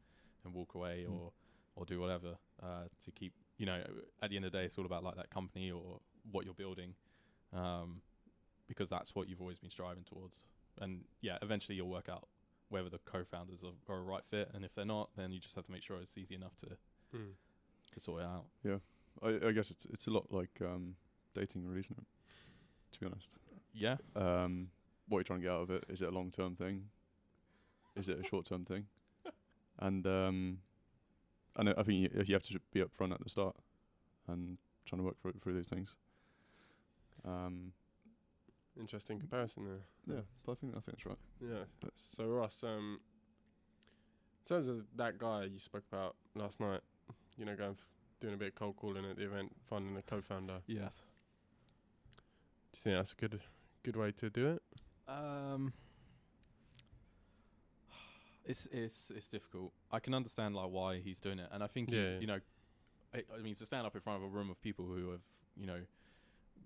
and 0.45 0.53
walk 0.53 0.75
away 0.75 1.05
Mm. 1.07 1.11
or 1.13 1.31
or 1.75 1.85
do 1.85 1.99
whatever 1.99 2.37
uh, 2.63 2.85
to 3.05 3.11
keep. 3.11 3.33
You 3.57 3.65
know, 3.65 3.81
at 4.21 4.29
the 4.29 4.35
end 4.35 4.45
of 4.45 4.51
the 4.51 4.57
day, 4.57 4.65
it's 4.65 4.77
all 4.77 4.85
about 4.85 5.03
like 5.03 5.15
that 5.15 5.29
company 5.29 5.71
or 5.71 5.99
what 6.31 6.45
you're 6.45 6.53
building, 6.53 6.93
um, 7.53 8.01
because 8.67 8.89
that's 8.89 9.13
what 9.15 9.27
you've 9.27 9.41
always 9.41 9.57
been 9.59 9.69
striving 9.69 10.03
towards. 10.03 10.37
And 10.79 11.03
yeah, 11.21 11.37
eventually 11.41 11.75
you'll 11.75 11.89
work 11.89 12.07
out 12.09 12.27
whether 12.69 12.89
the 12.89 12.99
co-founders 12.99 13.63
are, 13.63 13.93
are 13.93 13.99
a 13.99 14.03
right 14.03 14.23
fit, 14.29 14.49
and 14.53 14.63
if 14.65 14.73
they're 14.75 14.85
not, 14.85 15.09
then 15.15 15.31
you 15.31 15.39
just 15.39 15.55
have 15.55 15.65
to 15.65 15.71
make 15.71 15.81
sure 15.83 15.97
it's 16.01 16.17
easy 16.17 16.35
enough 16.35 16.55
to 16.57 16.67
Mm. 17.15 17.33
to 17.93 17.99
sort 17.99 18.21
it 18.21 18.25
out. 18.25 18.45
Yeah, 18.63 18.77
I, 19.23 19.47
I 19.47 19.51
guess 19.51 19.71
it's 19.71 19.85
it's 19.85 20.07
a 20.07 20.11
lot 20.11 20.31
like 20.31 20.59
um, 20.61 20.95
dating, 21.33 21.65
really, 21.65 21.79
isn't 21.81 21.97
it? 21.97 22.05
To 22.93 22.99
be 22.99 23.05
honest, 23.05 23.29
Yeah, 23.77 23.97
um, 24.15 24.69
what 25.07 25.19
you're 25.19 25.23
trying 25.23 25.39
to 25.39 25.43
get 25.45 25.51
out 25.53 25.61
of 25.61 25.69
it 25.71 25.85
is 25.89 26.01
it 26.01 26.07
a 26.09 26.11
long 26.11 26.31
term 26.31 26.55
thing? 26.55 26.89
Is 27.95 28.09
it 28.09 28.19
a 28.19 28.23
short 28.23 28.45
term 28.45 28.65
thing? 28.65 28.85
And 29.79 30.07
um, 30.07 30.57
and 31.55 31.69
I 31.69 31.73
I 31.77 31.83
think 31.83 31.99
you, 32.01 32.23
you 32.25 32.33
have 32.33 32.41
to 32.43 32.59
be 32.73 32.81
upfront 32.81 33.13
at 33.13 33.23
the 33.23 33.29
start 33.29 33.55
and 34.27 34.57
trying 34.85 34.99
to 35.01 35.05
work 35.05 35.21
through 35.21 35.33
through 35.43 35.53
these 35.53 35.67
things. 35.67 35.95
Um, 37.23 37.73
Interesting 38.79 39.19
comparison 39.19 39.65
there. 39.65 40.15
yeah, 40.15 40.21
but 40.45 40.51
I 40.53 40.55
think 40.55 40.73
I 40.75 40.79
think 40.79 40.97
that's 40.97 41.05
right. 41.05 41.17
Yeah. 41.41 41.89
So 42.15 42.25
Ross, 42.25 42.63
um, 42.63 42.99
in 44.45 44.47
terms 44.55 44.67
of 44.67 44.83
that 44.95 45.17
guy 45.19 45.43
you 45.45 45.59
spoke 45.59 45.83
about 45.91 46.15
last 46.35 46.59
night, 46.59 46.81
you 47.37 47.45
know, 47.45 47.55
going 47.55 47.71
f- 47.71 47.87
doing 48.19 48.33
a 48.33 48.37
bit 48.37 48.49
of 48.49 48.55
cold 48.55 48.77
calling 48.77 49.05
at 49.05 49.15
the 49.17 49.25
event, 49.25 49.51
finding 49.69 49.95
a 49.97 50.01
co-founder. 50.01 50.59
Yes. 50.67 51.05
Do 52.73 52.77
you 52.77 52.81
think 52.81 52.95
that's 52.97 53.11
a 53.13 53.15
good 53.15 53.39
good 53.87 53.95
way 53.95 54.11
to 54.11 54.29
do 54.29 54.47
it? 54.47 54.61
Um, 55.07 55.71
it's 58.45 58.67
it's 58.69 59.11
it's 59.15 59.29
difficult. 59.29 59.71
I 59.91 59.99
can 59.99 60.13
understand 60.13 60.55
like 60.55 60.69
why 60.69 60.97
he's 60.99 61.19
doing 61.19 61.39
it, 61.39 61.47
and 61.53 61.63
I 61.63 61.67
think 61.67 61.89
Yeah. 61.89 61.99
he's 61.99 62.21
you 62.21 62.27
know, 62.27 62.39
I, 63.15 63.23
I 63.33 63.41
mean 63.41 63.55
to 63.55 63.65
stand 63.65 63.87
up 63.87 63.95
in 63.95 64.01
front 64.01 64.21
of 64.21 64.23
a 64.23 64.29
room 64.29 64.49
of 64.49 64.61
people 64.61 64.85
who 64.85 65.11
have 65.11 65.21
you 65.55 65.67
know 65.67 65.79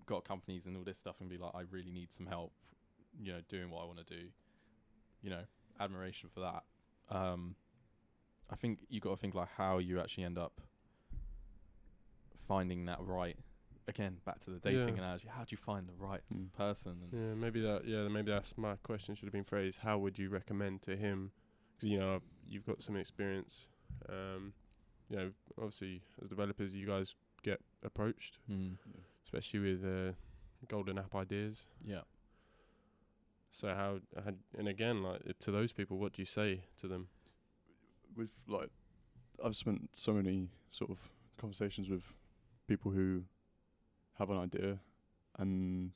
got 0.08 0.26
companies 0.26 0.66
and 0.66 0.76
all 0.76 0.84
this 0.84 0.98
stuff 0.98 1.18
and 1.20 1.30
be 1.30 1.38
like, 1.38 1.52
I 1.54 1.62
really 1.70 1.92
need 1.92 2.12
some 2.12 2.26
help, 2.26 2.54
you 3.22 3.32
know, 3.32 3.40
doing 3.50 3.70
what 3.70 3.84
I 3.84 3.86
want 3.86 4.00
to 4.06 4.18
do. 4.18 4.26
You 5.22 5.30
know, 5.30 5.44
admiration 5.80 6.30
for 6.34 6.40
that. 6.40 6.64
Um, 7.16 7.56
I 8.50 8.56
think 8.56 8.80
you 8.90 9.00
got 9.00 9.12
to 9.12 9.18
think 9.18 9.36
like 9.36 9.50
how 9.56 9.78
you 9.78 10.00
actually 10.00 10.24
end 10.24 10.40
up 10.40 10.60
finding 12.48 12.86
that 12.86 12.98
right. 13.00 13.38
Again, 13.88 14.18
back 14.26 14.40
to 14.42 14.52
the 14.52 14.60
dating 14.60 14.96
Yeah. 14.96 15.04
analogy. 15.04 15.28
How 15.28 15.44
do 15.44 15.48
you 15.52 15.58
find 15.58 15.88
the 15.88 15.94
right 15.94 16.22
Mm. 16.32 16.52
person? 16.54 17.02
And 17.04 17.14
Yeah, 17.14 17.34
maybe 17.34 17.62
that. 17.62 17.86
Yeah, 17.86 18.08
maybe 18.08 18.32
that's 18.32 18.58
my 18.58 18.76
question. 18.78 19.16
Should 19.16 19.26
have 19.26 19.34
been 19.34 19.44
phrased. 19.44 19.80
How 19.80 19.98
would 19.98 20.18
you 20.20 20.30
recommend 20.30 20.82
to 20.84 20.96
him? 20.96 21.32
Because 21.76 21.90
you 21.90 21.98
know 22.00 22.22
you've 22.46 22.66
got 22.66 22.82
some 22.82 22.96
experience. 22.96 23.68
Um, 24.08 24.54
you 25.10 25.18
know, 25.18 25.34
obviously 25.58 26.04
as 26.22 26.30
developers, 26.30 26.74
you 26.76 26.86
guys 26.88 27.16
get 27.44 27.60
approached, 27.84 28.38
Mm. 28.50 28.78
especially 29.26 29.60
with 29.60 29.84
uh, 29.84 30.14
golden 30.68 30.98
app 31.00 31.16
ideas. 31.16 31.66
Yeah. 31.84 32.04
So 33.52 33.68
how, 33.74 34.00
how? 34.24 34.32
And 34.58 34.68
again, 34.68 35.02
like 35.04 35.38
to 35.40 35.52
those 35.52 35.74
people, 35.74 35.98
what 35.98 36.14
do 36.14 36.22
you 36.22 36.26
say 36.26 36.64
to 36.80 36.88
them? 36.88 37.10
With 38.16 38.30
like, 38.48 38.70
I've 39.44 39.56
spent 39.56 39.90
so 39.94 40.14
many 40.14 40.50
sort 40.70 40.92
of 40.92 41.00
conversations 41.38 41.90
with 41.90 42.04
people 42.68 42.92
who 42.92 43.24
have 44.18 44.30
an 44.30 44.38
idea, 44.38 44.80
and 45.38 45.92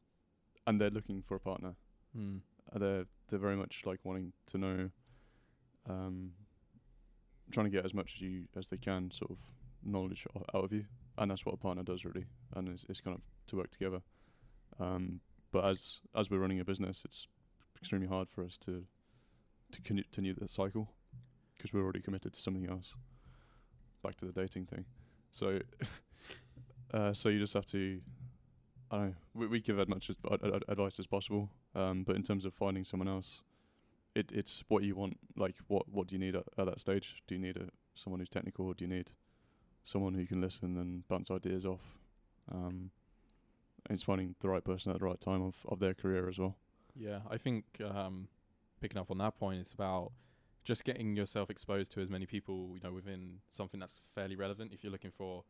and 0.68 0.80
they're 0.80 0.90
looking 0.90 1.22
for 1.22 1.36
a 1.36 1.40
partner. 1.40 1.76
Mm. 2.18 2.40
Uh, 2.74 2.80
they're 2.80 3.06
they're 3.28 3.40
very 3.40 3.56
much 3.56 3.84
like 3.86 4.00
wanting 4.04 4.34
to 4.48 4.58
know, 4.58 4.90
um, 5.90 6.32
trying 7.52 7.66
to 7.66 7.70
get 7.72 7.86
as 7.86 7.94
much 7.94 8.14
as 8.16 8.22
you 8.22 8.44
as 8.56 8.70
they 8.70 8.78
can, 8.78 9.12
sort 9.12 9.32
of 9.32 9.38
knowledge 9.84 10.26
o- 10.36 10.58
out 10.58 10.66
of 10.66 10.74
you, 10.74 10.86
and 11.18 11.30
that's 11.32 11.46
what 11.46 11.54
a 11.54 11.58
partner 11.58 11.84
does 11.84 12.06
really, 12.06 12.26
and 12.56 12.70
it's, 12.70 12.86
it's 12.90 13.02
kind 13.02 13.16
of 13.16 13.22
to 13.48 13.58
work 13.58 13.72
together. 13.72 14.02
Um, 14.80 15.20
but 15.52 15.66
as 15.66 16.00
as 16.16 16.30
we're 16.30 16.40
running 16.40 16.60
a 16.60 16.66
business, 16.66 17.04
it's 17.06 17.28
extremely 17.78 18.08
hard 18.08 18.30
for 18.30 18.44
us 18.44 18.58
to 18.60 18.84
to 19.72 19.82
continue 19.82 20.34
the 20.34 20.48
cycle 20.48 20.90
because 21.56 21.74
we're 21.74 21.84
already 21.84 22.02
committed 22.02 22.34
to 22.34 22.42
something 22.42 22.70
else. 22.70 22.94
Back 24.04 24.16
to 24.18 24.26
the 24.26 24.32
dating 24.32 24.66
thing, 24.66 24.86
so 25.32 25.60
uh, 26.94 27.14
so 27.14 27.30
you 27.30 27.40
just 27.40 27.54
have 27.54 27.66
to 27.68 28.00
I 28.92 28.98
don't 28.98 29.08
know. 29.08 29.14
We, 29.34 29.48
we 29.48 29.60
give 29.60 29.80
as 29.80 29.88
much 29.88 30.10
as, 30.10 30.16
ad- 30.32 30.44
ad- 30.44 30.64
advice 30.68 31.00
as 31.00 31.08
possible, 31.08 31.50
um, 31.74 32.04
but 32.04 32.16
in 32.16 32.24
terms 32.24 32.46
of 32.46 32.54
finding 32.54 32.84
someone 32.84 33.08
else, 33.08 33.42
it 34.14 34.32
it's 34.32 34.64
what 34.68 34.84
you 34.84 34.96
want. 34.96 35.18
Like, 35.36 35.56
what 35.68 35.88
what 35.90 36.08
do 36.08 36.16
you 36.16 36.20
need 36.20 36.36
at, 36.36 36.44
at 36.58 36.66
that 36.66 36.80
stage? 36.80 37.24
Do 37.28 37.36
you 37.36 37.42
need 37.42 37.58
a 37.58 37.70
someone 37.96 38.20
who's 38.20 38.30
technical, 38.30 38.68
or 38.68 38.74
do 38.74 38.86
you 38.86 38.90
need 38.90 39.12
someone 39.84 40.14
who 40.14 40.26
can 40.26 40.42
listen 40.42 40.78
and 40.78 41.08
bounce 41.08 41.32
ideas 41.32 41.66
off? 41.66 41.82
Um, 42.52 42.92
and 43.88 43.96
it's 43.96 44.04
finding 44.04 44.36
the 44.40 44.50
right 44.50 44.64
person 44.64 44.92
at 44.92 45.00
the 45.00 45.06
right 45.06 45.20
time 45.20 45.44
of, 45.44 45.56
of 45.68 45.80
their 45.80 45.94
career 45.94 46.28
as 46.28 46.40
well. 46.40 46.56
Yeah, 46.96 47.20
I 47.30 47.38
think 47.38 47.66
um, 47.84 48.28
picking 48.82 48.98
up 48.98 49.12
on 49.12 49.18
that 49.20 49.38
point, 49.38 49.60
it's 49.60 49.74
about 49.74 50.12
just 50.64 50.84
getting 50.84 51.16
yourself 51.16 51.52
exposed 51.52 51.92
to 51.92 52.02
as 52.02 52.10
many 52.10 52.26
people 52.26 52.72
you 52.74 52.82
know 52.84 52.92
within 52.92 53.40
something 53.50 53.80
that's 53.80 54.02
fairly 54.14 54.36
relevant. 54.36 54.72
If 54.74 54.84
you're 54.84 54.92
looking 54.92 55.12
for 55.12 55.44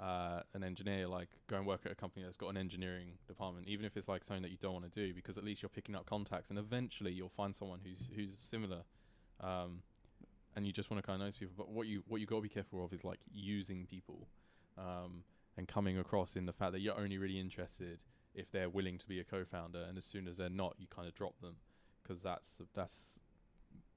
uh, 0.00 0.40
an 0.54 0.64
engineer, 0.64 1.06
like 1.06 1.28
go 1.48 1.56
and 1.56 1.66
work 1.66 1.82
at 1.84 1.92
a 1.92 1.94
company 1.94 2.24
that's 2.24 2.36
got 2.36 2.48
an 2.48 2.56
engineering 2.56 3.18
department, 3.28 3.68
even 3.68 3.84
if 3.84 3.96
it's 3.96 4.08
like 4.08 4.24
something 4.24 4.42
that 4.42 4.50
you 4.50 4.58
don't 4.60 4.72
want 4.72 4.92
to 4.92 5.06
do, 5.06 5.14
because 5.14 5.38
at 5.38 5.44
least 5.44 5.62
you're 5.62 5.68
picking 5.68 5.94
up 5.94 6.06
contacts, 6.06 6.50
and 6.50 6.58
eventually 6.58 7.12
you'll 7.12 7.28
find 7.28 7.54
someone 7.54 7.80
who's 7.84 8.08
who's 8.14 8.36
similar. 8.38 8.82
Um, 9.40 9.82
and 10.54 10.66
you 10.66 10.72
just 10.72 10.90
want 10.90 11.02
to 11.02 11.06
kind 11.06 11.22
of 11.22 11.26
know 11.26 11.32
people, 11.38 11.54
but 11.56 11.70
what 11.70 11.86
you 11.86 12.02
what 12.08 12.20
you 12.20 12.26
got 12.26 12.36
to 12.36 12.42
be 12.42 12.48
careful 12.48 12.84
of 12.84 12.92
is 12.92 13.04
like 13.04 13.20
using 13.32 13.86
people, 13.86 14.28
um, 14.76 15.24
and 15.56 15.66
coming 15.66 15.98
across 15.98 16.36
in 16.36 16.46
the 16.46 16.52
fact 16.52 16.72
that 16.72 16.80
you're 16.80 16.98
only 16.98 17.18
really 17.18 17.40
interested 17.40 18.02
if 18.34 18.50
they're 18.50 18.68
willing 18.68 18.98
to 18.98 19.06
be 19.06 19.20
a 19.20 19.24
co-founder, 19.24 19.82
and 19.88 19.96
as 19.98 20.04
soon 20.04 20.26
as 20.26 20.36
they're 20.36 20.48
not, 20.50 20.74
you 20.78 20.86
kind 20.94 21.08
of 21.08 21.14
drop 21.14 21.40
them 21.40 21.56
because 22.02 22.22
that's 22.22 22.60
that's 22.74 23.18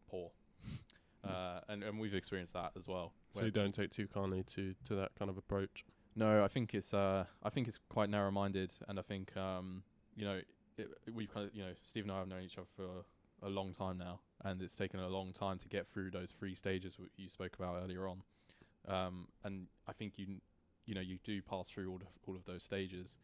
poor. 0.10 0.32
Uh, 1.28 1.60
and 1.70 1.84
and 1.84 2.00
we've 2.00 2.14
experienced 2.16 2.54
that 2.54 2.72
as 2.78 2.88
well. 2.88 3.14
So 3.34 3.46
you 3.46 3.52
don't 3.52 3.74
take 3.74 3.92
too 3.92 4.08
kindly 4.08 4.44
to 4.56 4.74
to 4.86 4.96
that 4.96 5.12
kind 5.18 5.30
of 5.30 5.38
approach. 5.38 5.84
no, 6.16 6.44
I 6.44 6.48
think 6.48 6.74
it's 6.74 6.94
uh, 6.94 7.26
I 7.44 7.50
think 7.50 7.68
it's 7.68 7.80
quite 7.90 8.10
narrow-minded, 8.10 8.74
and 8.88 8.98
I 9.00 9.02
think 9.02 9.36
um, 9.38 9.84
you 10.16 10.26
know, 10.26 10.40
it, 10.78 10.88
we've 11.14 11.34
kind 11.34 11.48
of 11.48 11.54
you 11.56 11.64
know, 11.64 11.74
Steve 11.84 12.04
and 12.04 12.12
I 12.12 12.20
have 12.20 12.28
known 12.28 12.44
each 12.44 12.58
other 12.58 12.68
for 12.76 13.06
a 13.46 13.50
long 13.50 13.74
time 13.74 13.98
now, 13.98 14.20
and 14.44 14.62
it's 14.62 14.76
taken 14.76 15.00
a 15.00 15.08
long 15.10 15.34
time 15.34 15.58
to 15.60 15.68
get 15.68 15.88
through 15.88 16.12
those 16.12 16.32
three 16.32 16.56
stages 16.56 16.94
w- 16.94 17.10
you 17.18 17.30
spoke 17.30 17.56
about 17.60 17.82
earlier 17.84 18.08
on. 18.08 18.22
Um, 18.88 19.28
and 19.44 19.68
I 19.88 19.94
think 19.94 20.14
you, 20.18 20.26
n- 20.30 20.42
you 20.86 20.96
know, 20.96 21.02
you 21.02 21.18
do 21.24 21.42
pass 21.42 21.68
through 21.70 21.90
all 21.90 21.98
of 21.98 22.08
all 22.28 22.36
of 22.36 22.46
those 22.46 22.64
stages, 22.64 23.18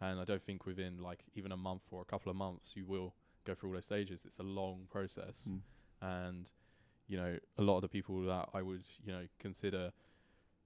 and 0.00 0.18
I 0.20 0.24
don't 0.24 0.42
think 0.42 0.64
within 0.64 0.98
like 1.02 1.24
even 1.34 1.52
a 1.52 1.56
month 1.56 1.82
or 1.90 2.00
a 2.00 2.04
couple 2.06 2.30
of 2.30 2.36
months 2.36 2.72
you 2.76 2.86
will 2.86 3.14
go 3.44 3.54
through 3.54 3.70
all 3.70 3.74
those 3.74 3.84
stages. 3.84 4.22
It's 4.24 4.38
a 4.38 4.42
long 4.42 4.86
process 4.90 5.48
Mm. 5.50 5.60
and 6.00 6.50
you 7.08 7.16
know 7.16 7.36
a 7.56 7.62
lot 7.62 7.76
of 7.76 7.82
the 7.82 7.88
people 7.88 8.22
that 8.22 8.48
I 8.54 8.62
would 8.62 8.86
you 9.04 9.12
know 9.12 9.22
consider 9.38 9.92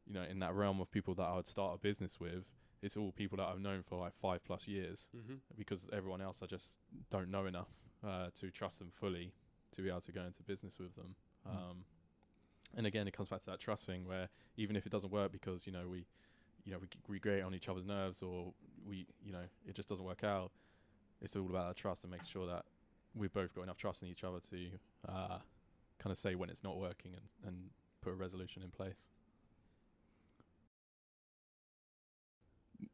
you 0.07 0.15
know 0.15 0.25
in 0.29 0.41
that 0.41 0.55
realm 0.55 0.81
of 0.81 0.91
people 0.91 1.15
that 1.15 1.23
I 1.25 1.37
would 1.37 1.47
start 1.47 1.75
a 1.77 1.79
business 1.79 2.19
with 2.21 2.45
it's 2.83 2.97
all 2.97 3.13
people 3.13 3.39
that 3.39 3.47
I've 3.47 3.61
known 3.61 3.83
for 3.83 3.99
like 3.99 4.13
five 4.21 4.45
plus 4.45 4.67
years 4.67 5.09
Mm-hmm. 5.17 5.35
because 5.57 5.87
everyone 5.93 6.21
else 6.21 6.39
I 6.43 6.47
just 6.47 6.73
don't 7.11 7.31
know 7.31 7.47
enough 7.47 7.69
uh, 8.07 8.27
to 8.41 8.51
trust 8.51 8.81
them 8.81 8.91
fully 8.91 9.33
to 9.77 9.83
be 9.83 9.89
able 9.89 10.01
to 10.01 10.13
go 10.13 10.23
into 10.23 10.43
business 10.43 10.79
with 10.79 10.95
them. 10.97 11.15
Mm. 11.49 11.55
Um, 11.57 11.77
and 12.77 12.87
again, 12.87 13.07
it 13.07 13.13
comes 13.13 13.29
back 13.29 13.41
to 13.41 13.47
that 13.47 13.61
trust 13.61 13.87
thing 13.87 14.07
where 14.07 14.29
even 14.57 14.75
if 14.77 14.85
it 14.85 14.91
doesn't 14.93 15.13
work 15.13 15.31
because 15.31 15.67
you 15.67 15.73
know 15.73 15.87
we, 15.89 16.05
you 16.65 16.73
know, 16.73 16.79
we, 16.81 16.89
we 17.09 17.19
grate 17.21 17.43
on 17.45 17.55
each 17.55 17.69
other's 17.69 17.87
nerves 17.87 18.21
or 18.23 18.53
we, 18.87 19.07
you 19.25 19.33
know, 19.33 19.45
it 19.67 19.75
just 19.77 19.89
doesn't 19.89 20.05
work 20.05 20.25
out. 20.25 20.51
It's 21.21 21.37
all 21.37 21.47
about 21.49 21.69
that 21.69 21.77
trust 21.77 22.03
and 22.05 22.11
making 22.11 22.27
sure 22.33 22.47
that 22.49 22.65
we've 23.15 23.33
both 23.33 23.55
got 23.55 23.63
enough 23.63 23.77
trust 23.77 24.03
in 24.03 24.09
each 24.09 24.25
other 24.25 24.41
to 24.51 24.67
uh, 25.09 25.39
kind 26.03 26.11
of 26.11 26.19
say 26.19 26.35
when 26.35 26.51
it's 26.51 26.65
not 26.65 26.77
working 26.79 27.13
and, 27.15 27.47
and 27.47 27.57
put 28.03 28.13
a 28.13 28.17
resolution 28.17 28.63
in 28.63 28.71
place. 28.71 29.09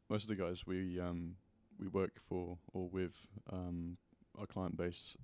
most 0.09 0.23
of 0.23 0.29
the 0.29 0.43
guys 0.43 0.67
we 0.67 0.99
um 1.00 1.35
we 1.79 1.87
work 1.88 2.12
for 2.29 2.59
or 2.73 2.88
with 2.88 3.15
um 3.53 3.97
our 4.38 4.47
client 4.47 4.77
base 4.77 5.17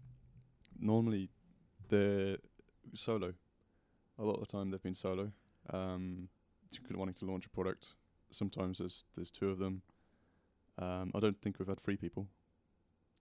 normally 0.78 1.30
they're 1.88 2.38
solo. 2.94 3.32
A 4.18 4.22
lot 4.22 4.34
of 4.34 4.40
the 4.40 4.46
time 4.46 4.70
they've 4.70 4.82
been 4.82 4.94
solo 4.94 5.30
um 5.72 6.28
wanting 6.92 7.14
to 7.14 7.24
launch 7.24 7.46
a 7.46 7.48
product. 7.50 7.94
Sometimes 8.30 8.78
there's 8.78 9.04
there's 9.16 9.30
two 9.30 9.50
of 9.50 9.58
them. 9.58 9.82
Um 10.78 11.12
i 11.14 11.20
don't 11.20 11.40
think 11.40 11.58
we've 11.58 11.68
had 11.68 11.80
three 11.80 11.96
people 11.96 12.26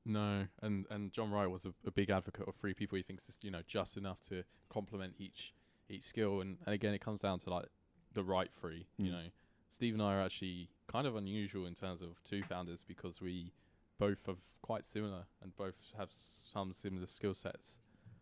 No, 0.06 0.46
and 0.62 0.86
and 0.90 1.12
Jon 1.14 1.32
Wright 1.32 1.50
was 1.50 1.66
a, 1.66 1.74
a 1.86 1.92
big 1.92 2.10
advocate 2.10 2.48
of 2.48 2.56
three 2.56 2.74
people. 2.74 2.98
He 2.98 3.04
thinks 3.04 3.30
it's 3.30 3.40
you 3.44 3.52
know 3.52 3.62
just 3.68 3.96
enough 3.98 4.20
to 4.30 4.44
complement 4.70 5.14
each 5.18 5.54
each 5.90 6.04
skill, 6.04 6.42
and, 6.42 6.58
and 6.66 6.74
again 6.74 6.94
it 6.94 7.00
comes 7.02 7.20
down 7.22 7.40
to 7.40 7.50
like 7.50 7.66
the 8.14 8.24
right 8.24 8.50
three. 8.60 8.88
You 8.98 9.10
Mm. 9.10 9.12
know, 9.12 9.24
Steve 9.70 9.94
and 9.94 10.04
I 10.04 10.16
are 10.16 10.22
actually 10.22 10.70
kind 10.88 11.08
of 11.08 11.16
unusual 11.16 11.66
in 11.66 11.74
terms 11.74 12.02
of 12.02 12.22
two 12.24 12.44
founders 12.44 12.84
because 12.84 13.22
we 13.22 13.54
both 13.98 14.26
have 14.26 14.40
quite 14.62 14.84
similar 14.86 15.26
and 15.42 15.56
both 15.56 15.76
have 15.98 16.10
some 16.12 16.74
similar 16.74 17.06
skill 17.06 17.34
sets, 17.34 17.78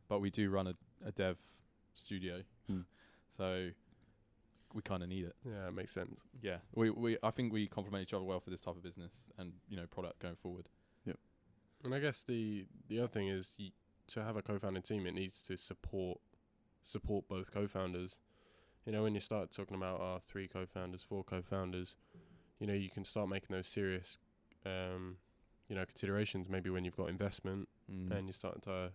but 0.08 0.20
we 0.20 0.30
do 0.30 0.50
run 0.52 0.68
a, 0.68 0.76
a 1.06 1.12
dev 1.12 1.38
studio, 1.96 2.44
Mm. 2.70 2.86
so 3.38 3.70
we 4.74 4.82
kind 4.82 5.02
of 5.04 5.10
need 5.10 5.26
it. 5.26 5.36
Yeah, 5.44 5.68
it 5.68 5.74
makes 5.74 5.92
sense. 5.92 6.22
Yeah, 6.42 6.58
we 6.76 6.90
we 6.92 7.18
I 7.24 7.32
think 7.32 7.52
we 7.52 7.68
complement 7.68 8.04
each 8.04 8.14
other 8.14 8.24
well 8.24 8.40
for 8.40 8.52
this 8.52 8.62
type 8.62 8.76
of 8.76 8.84
business 8.84 9.14
and 9.38 9.54
you 9.68 9.76
know 9.78 9.88
product 9.88 10.20
going 10.20 10.36
forward. 10.36 10.70
And 11.84 11.94
I 11.96 12.00
guess 12.00 12.22
the 12.22 12.66
the 12.88 13.00
other 13.00 13.08
thing 13.08 13.28
is 13.28 13.54
y 13.60 13.72
to 14.08 14.24
have 14.24 14.36
a 14.36 14.42
co-founding 14.42 14.84
team, 14.84 15.06
it 15.08 15.14
needs 15.14 15.42
to 15.44 15.58
support 15.58 16.20
support 16.84 17.28
both 17.28 17.52
co-founders. 17.52 18.18
You 18.86 18.92
know, 18.92 19.04
when 19.04 19.14
you 19.14 19.22
start 19.22 19.52
talking 19.52 19.76
about 19.76 20.00
our 20.02 20.20
three 20.20 20.48
co-founders, 20.48 21.04
four 21.04 21.24
co-founders, 21.24 21.96
you 22.60 22.68
know, 22.68 22.74
you 22.74 22.90
can 22.90 23.06
start 23.06 23.30
making 23.30 23.56
those 23.56 23.68
serious, 23.68 24.18
um, 24.66 25.18
you 25.70 25.76
know, 25.76 25.86
considerations. 25.86 26.50
Maybe 26.50 26.70
when 26.70 26.84
you've 26.84 26.98
got 26.98 27.10
investment 27.10 27.70
Mm. 27.92 28.12
and 28.12 28.28
you're 28.28 28.34
starting 28.34 28.62
to 28.62 28.92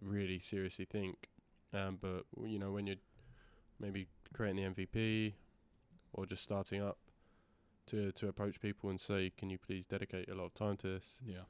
really 0.00 0.40
seriously 0.40 0.84
think. 0.84 1.28
Um, 1.72 1.96
but 2.00 2.24
w- 2.34 2.52
you 2.52 2.58
know, 2.58 2.72
when 2.72 2.86
you're 2.86 3.02
maybe 3.78 4.08
creating 4.32 4.56
the 4.56 4.82
MVP 4.82 5.34
or 6.12 6.26
just 6.26 6.42
starting 6.42 6.82
up, 6.82 6.98
to 7.86 8.12
to 8.12 8.28
approach 8.28 8.60
people 8.60 8.90
and 8.90 9.00
say, 9.00 9.30
"Can 9.30 9.50
you 9.50 9.58
please 9.58 9.86
dedicate 9.86 10.28
a 10.28 10.34
lot 10.34 10.46
of 10.46 10.54
time 10.54 10.76
to 10.78 10.88
this?" 10.88 11.18
yeah. 11.24 11.44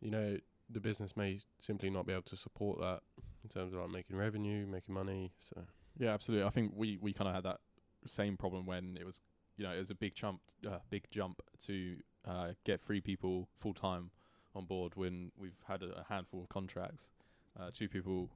You 0.00 0.10
know, 0.10 0.36
the 0.70 0.80
business 0.80 1.16
may 1.16 1.40
simply 1.60 1.90
not 1.90 2.06
be 2.06 2.12
able 2.12 2.22
to 2.22 2.36
support 2.36 2.80
that 2.80 3.00
in 3.42 3.50
terms 3.50 3.72
of 3.74 3.80
like 3.80 3.90
making 3.90 4.16
revenue, 4.16 4.66
making 4.66 4.94
money. 4.94 5.32
So 5.40 5.62
Yeah, 5.98 6.10
absolutely. 6.14 6.46
I 6.46 6.50
think 6.50 6.72
we, 6.74 6.98
we 7.00 7.12
kind 7.12 7.28
of 7.28 7.34
had 7.34 7.44
that 7.44 7.60
same 8.06 8.36
problem 8.36 8.66
when 8.66 8.96
it 9.00 9.04
was, 9.04 9.20
you 9.56 9.64
know, 9.64 9.72
it 9.72 9.78
was 9.78 9.90
a 9.90 9.94
big 9.94 10.14
jump, 10.14 10.40
uh, 10.66 10.78
big 10.90 11.04
jump 11.10 11.42
to 11.66 11.96
uh, 12.26 12.48
get 12.64 12.80
three 12.80 13.00
people 13.00 13.48
full 13.58 13.74
time 13.74 14.10
on 14.54 14.64
board 14.64 14.92
when 14.96 15.30
we've 15.38 15.52
had 15.66 15.82
a, 15.82 16.00
a 16.00 16.04
handful 16.08 16.42
of 16.42 16.48
contracts. 16.48 17.10
Uh, 17.58 17.70
two 17.76 17.88
people 17.88 18.30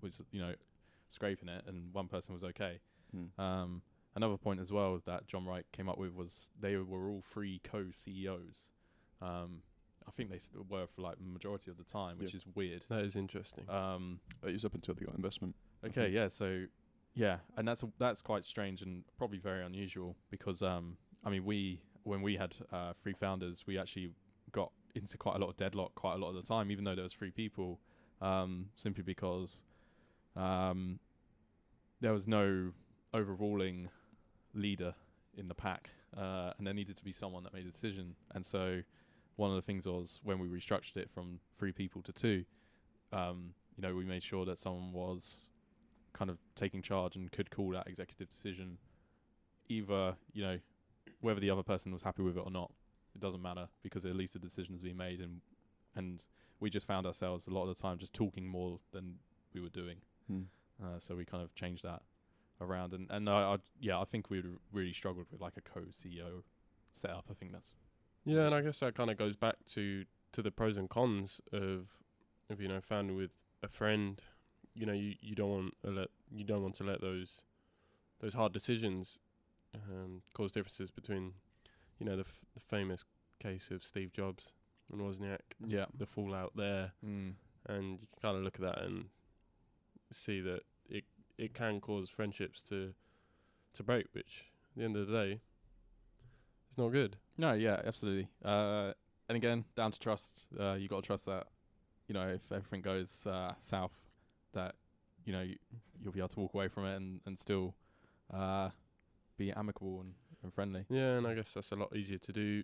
was, 0.00 0.20
you 0.30 0.40
know, 0.40 0.54
scraping 1.08 1.48
it, 1.48 1.64
and 1.66 1.92
one 1.92 2.08
person 2.08 2.32
was 2.32 2.44
okay. 2.44 2.80
Hmm. 3.12 3.42
Um, 3.42 3.82
another 4.14 4.36
point 4.36 4.60
as 4.60 4.72
well 4.72 5.00
that 5.06 5.26
Jon 5.26 5.44
Wright 5.44 5.66
came 5.72 5.88
up 5.88 5.98
with 5.98 6.14
was 6.14 6.50
they 6.58 6.76
were 6.76 7.08
all 7.08 7.22
three 7.32 7.60
co-CEOs. 7.64 8.70
Um, 9.20 9.62
I 10.10 10.12
think 10.16 10.30
they 10.30 10.36
s- 10.36 10.50
were 10.68 10.86
for 10.88 11.02
like 11.02 11.20
majority 11.20 11.70
of 11.70 11.76
the 11.78 11.84
time, 11.84 12.18
which 12.18 12.32
Yeah. 12.34 12.38
is 12.38 12.46
weird. 12.54 12.84
that 12.88 13.04
is 13.04 13.14
interesting. 13.14 13.68
Um, 13.70 14.18
it 14.42 14.52
was 14.52 14.64
up 14.64 14.74
until 14.74 14.94
they 14.94 15.04
got 15.06 15.14
investment 15.14 15.54
Okay, 15.84 16.08
yeah. 16.08 16.26
So, 16.28 16.66
yeah, 17.14 17.38
and 17.56 17.66
that's 17.68 17.84
that's 17.98 18.20
quite 18.22 18.44
strange 18.44 18.82
and 18.82 19.04
probably 19.16 19.38
very 19.38 19.64
unusual 19.64 20.16
because 20.30 20.62
um, 20.62 20.96
I 21.24 21.30
mean, 21.30 21.44
we 21.44 21.80
when 22.02 22.22
we 22.22 22.36
had 22.36 22.54
uh, 22.72 22.92
three 23.02 23.12
founders, 23.14 23.66
we 23.66 23.78
actually 23.78 24.10
got 24.52 24.72
into 24.94 25.16
quite 25.16 25.36
a 25.36 25.38
lot 25.38 25.48
of 25.48 25.56
deadlock 25.56 25.94
quite 25.94 26.14
a 26.14 26.18
lot 26.18 26.30
of 26.30 26.34
the 26.34 26.42
time, 26.42 26.70
even 26.72 26.84
though 26.84 26.94
there 26.96 27.04
was 27.04 27.12
three 27.12 27.30
people, 27.30 27.78
um, 28.20 28.68
simply 28.76 29.02
because 29.04 29.62
um, 30.36 30.98
there 32.00 32.12
was 32.12 32.26
no 32.26 32.72
overruling 33.14 33.88
leader 34.54 34.94
in 35.36 35.46
the 35.48 35.54
pack, 35.54 35.90
uh, 36.16 36.52
and 36.58 36.66
there 36.66 36.74
needed 36.74 36.96
to 36.96 37.04
be 37.04 37.12
someone 37.12 37.44
that 37.44 37.52
made 37.54 37.64
a 37.66 37.70
decision. 37.70 38.16
And 38.34 38.44
so, 38.44 38.82
one 39.36 39.50
of 39.50 39.56
the 39.56 39.62
things 39.62 39.86
was 39.86 40.20
when 40.22 40.38
we 40.38 40.48
restructured 40.48 40.96
it 40.96 41.10
from 41.10 41.40
three 41.56 41.72
people 41.72 42.02
to 42.02 42.12
two, 42.12 42.44
um, 43.12 43.54
you 43.76 43.82
know, 43.82 43.94
we 43.94 44.04
made 44.04 44.22
sure 44.22 44.44
that 44.44 44.58
someone 44.58 44.92
was 44.92 45.50
kind 46.12 46.30
of 46.30 46.38
taking 46.54 46.82
charge 46.82 47.16
and 47.16 47.30
could 47.32 47.50
call 47.50 47.70
that 47.70 47.86
executive 47.86 48.28
decision, 48.28 48.78
either 49.68 50.14
you 50.32 50.42
know, 50.42 50.58
whether 51.20 51.40
the 51.40 51.50
other 51.50 51.62
person 51.62 51.92
was 51.92 52.02
happy 52.02 52.22
with 52.22 52.36
it 52.36 52.42
or 52.44 52.50
not. 52.50 52.70
It 53.14 53.20
doesn't 53.20 53.42
matter 53.42 53.68
because 53.82 54.04
at 54.04 54.14
least 54.14 54.34
the 54.34 54.38
decision's 54.38 54.82
been 54.82 54.96
made, 54.96 55.20
and 55.20 55.40
and 55.96 56.22
we 56.60 56.70
just 56.70 56.86
found 56.86 57.06
ourselves 57.06 57.46
a 57.46 57.50
lot 57.50 57.62
of 57.62 57.76
the 57.76 57.82
time 57.82 57.98
just 57.98 58.12
talking 58.12 58.46
more 58.46 58.78
than 58.92 59.16
we 59.52 59.60
were 59.60 59.68
doing. 59.68 59.96
Hmm. 60.28 60.42
Uh, 60.82 60.98
so 60.98 61.16
we 61.16 61.24
kind 61.24 61.42
of 61.42 61.54
changed 61.54 61.84
that 61.84 62.02
around, 62.60 62.92
and 62.92 63.06
and 63.10 63.28
I, 63.28 63.54
I 63.54 63.56
yeah, 63.80 63.98
I 63.98 64.04
think 64.04 64.30
we 64.30 64.40
would 64.40 64.58
really 64.72 64.92
struggled 64.92 65.26
with 65.30 65.40
like 65.40 65.54
a 65.56 65.60
co-CEO 65.60 66.42
setup. 66.92 67.24
I 67.30 67.34
think 67.34 67.52
that's 67.52 67.74
yeah, 68.24 68.46
and 68.46 68.54
I 68.54 68.60
guess 68.60 68.78
that 68.80 68.94
kind 68.94 69.10
of 69.10 69.16
goes 69.18 69.36
back 69.36 69.56
to 69.74 70.04
to 70.32 70.42
the 70.42 70.50
pros 70.50 70.76
and 70.76 70.88
cons 70.88 71.40
of 71.52 71.88
of 72.48 72.60
you 72.60 72.68
know 72.68 72.80
founding 72.80 73.16
with 73.16 73.30
a 73.62 73.68
friend. 73.68 74.20
You 74.74 74.86
know, 74.86 74.92
you, 74.92 75.14
you 75.20 75.34
don't 75.34 75.50
want 75.50 75.74
to 75.84 75.90
let 75.90 76.08
you 76.30 76.44
don't 76.44 76.62
want 76.62 76.76
to 76.76 76.84
let 76.84 77.00
those 77.00 77.42
those 78.20 78.34
hard 78.34 78.52
decisions 78.52 79.18
um, 79.74 80.22
cause 80.34 80.52
differences 80.52 80.90
between 80.90 81.32
you 81.98 82.06
know 82.06 82.16
the 82.16 82.22
f- 82.22 82.40
the 82.54 82.60
famous 82.60 83.04
case 83.40 83.70
of 83.70 83.82
Steve 83.84 84.12
Jobs 84.12 84.52
and 84.92 85.00
Wozniak. 85.00 85.40
yeah. 85.66 85.86
the 85.96 86.06
fallout 86.06 86.52
there. 86.56 86.92
Mm. 87.04 87.32
and 87.66 88.00
you 88.00 88.06
can 88.06 88.20
kind 88.22 88.36
of 88.36 88.42
look 88.42 88.56
at 88.56 88.62
that 88.62 88.82
and 88.82 89.06
see 90.12 90.40
that 90.40 90.60
it 90.88 91.04
it 91.38 91.54
can 91.54 91.80
cause 91.80 92.10
friendships 92.10 92.62
to 92.62 92.94
to 93.74 93.82
break, 93.82 94.06
which 94.12 94.46
at 94.72 94.78
the 94.78 94.84
end 94.84 94.96
of 94.96 95.06
the 95.06 95.12
day, 95.12 95.40
it's 96.68 96.78
not 96.78 96.88
good. 96.90 97.16
No, 97.40 97.54
yeah, 97.54 97.80
absolutely. 97.86 98.28
Uh, 98.44 98.92
and 99.30 99.36
again, 99.36 99.64
down 99.74 99.92
to 99.92 99.98
trust. 99.98 100.48
Uh, 100.58 100.74
you 100.74 100.88
got 100.88 101.02
to 101.02 101.06
trust 101.06 101.24
that, 101.24 101.46
you 102.06 102.12
know, 102.12 102.28
if 102.28 102.52
everything 102.52 102.82
goes 102.82 103.26
uh, 103.26 103.54
south, 103.60 103.94
that 104.52 104.74
you 105.24 105.32
know 105.32 105.40
you, 105.40 105.56
you'll 106.02 106.12
be 106.12 106.20
able 106.20 106.28
to 106.28 106.40
walk 106.40 106.52
away 106.52 106.68
from 106.68 106.84
it 106.84 106.96
and 106.96 107.20
and 107.24 107.38
still 107.38 107.74
uh, 108.32 108.68
be 109.38 109.52
amicable 109.52 110.02
and, 110.02 110.12
and 110.42 110.52
friendly. 110.52 110.84
Yeah, 110.90 111.16
and 111.16 111.26
I 111.26 111.32
guess 111.32 111.52
that's 111.54 111.72
a 111.72 111.76
lot 111.76 111.96
easier 111.96 112.18
to 112.18 112.32
do, 112.32 112.62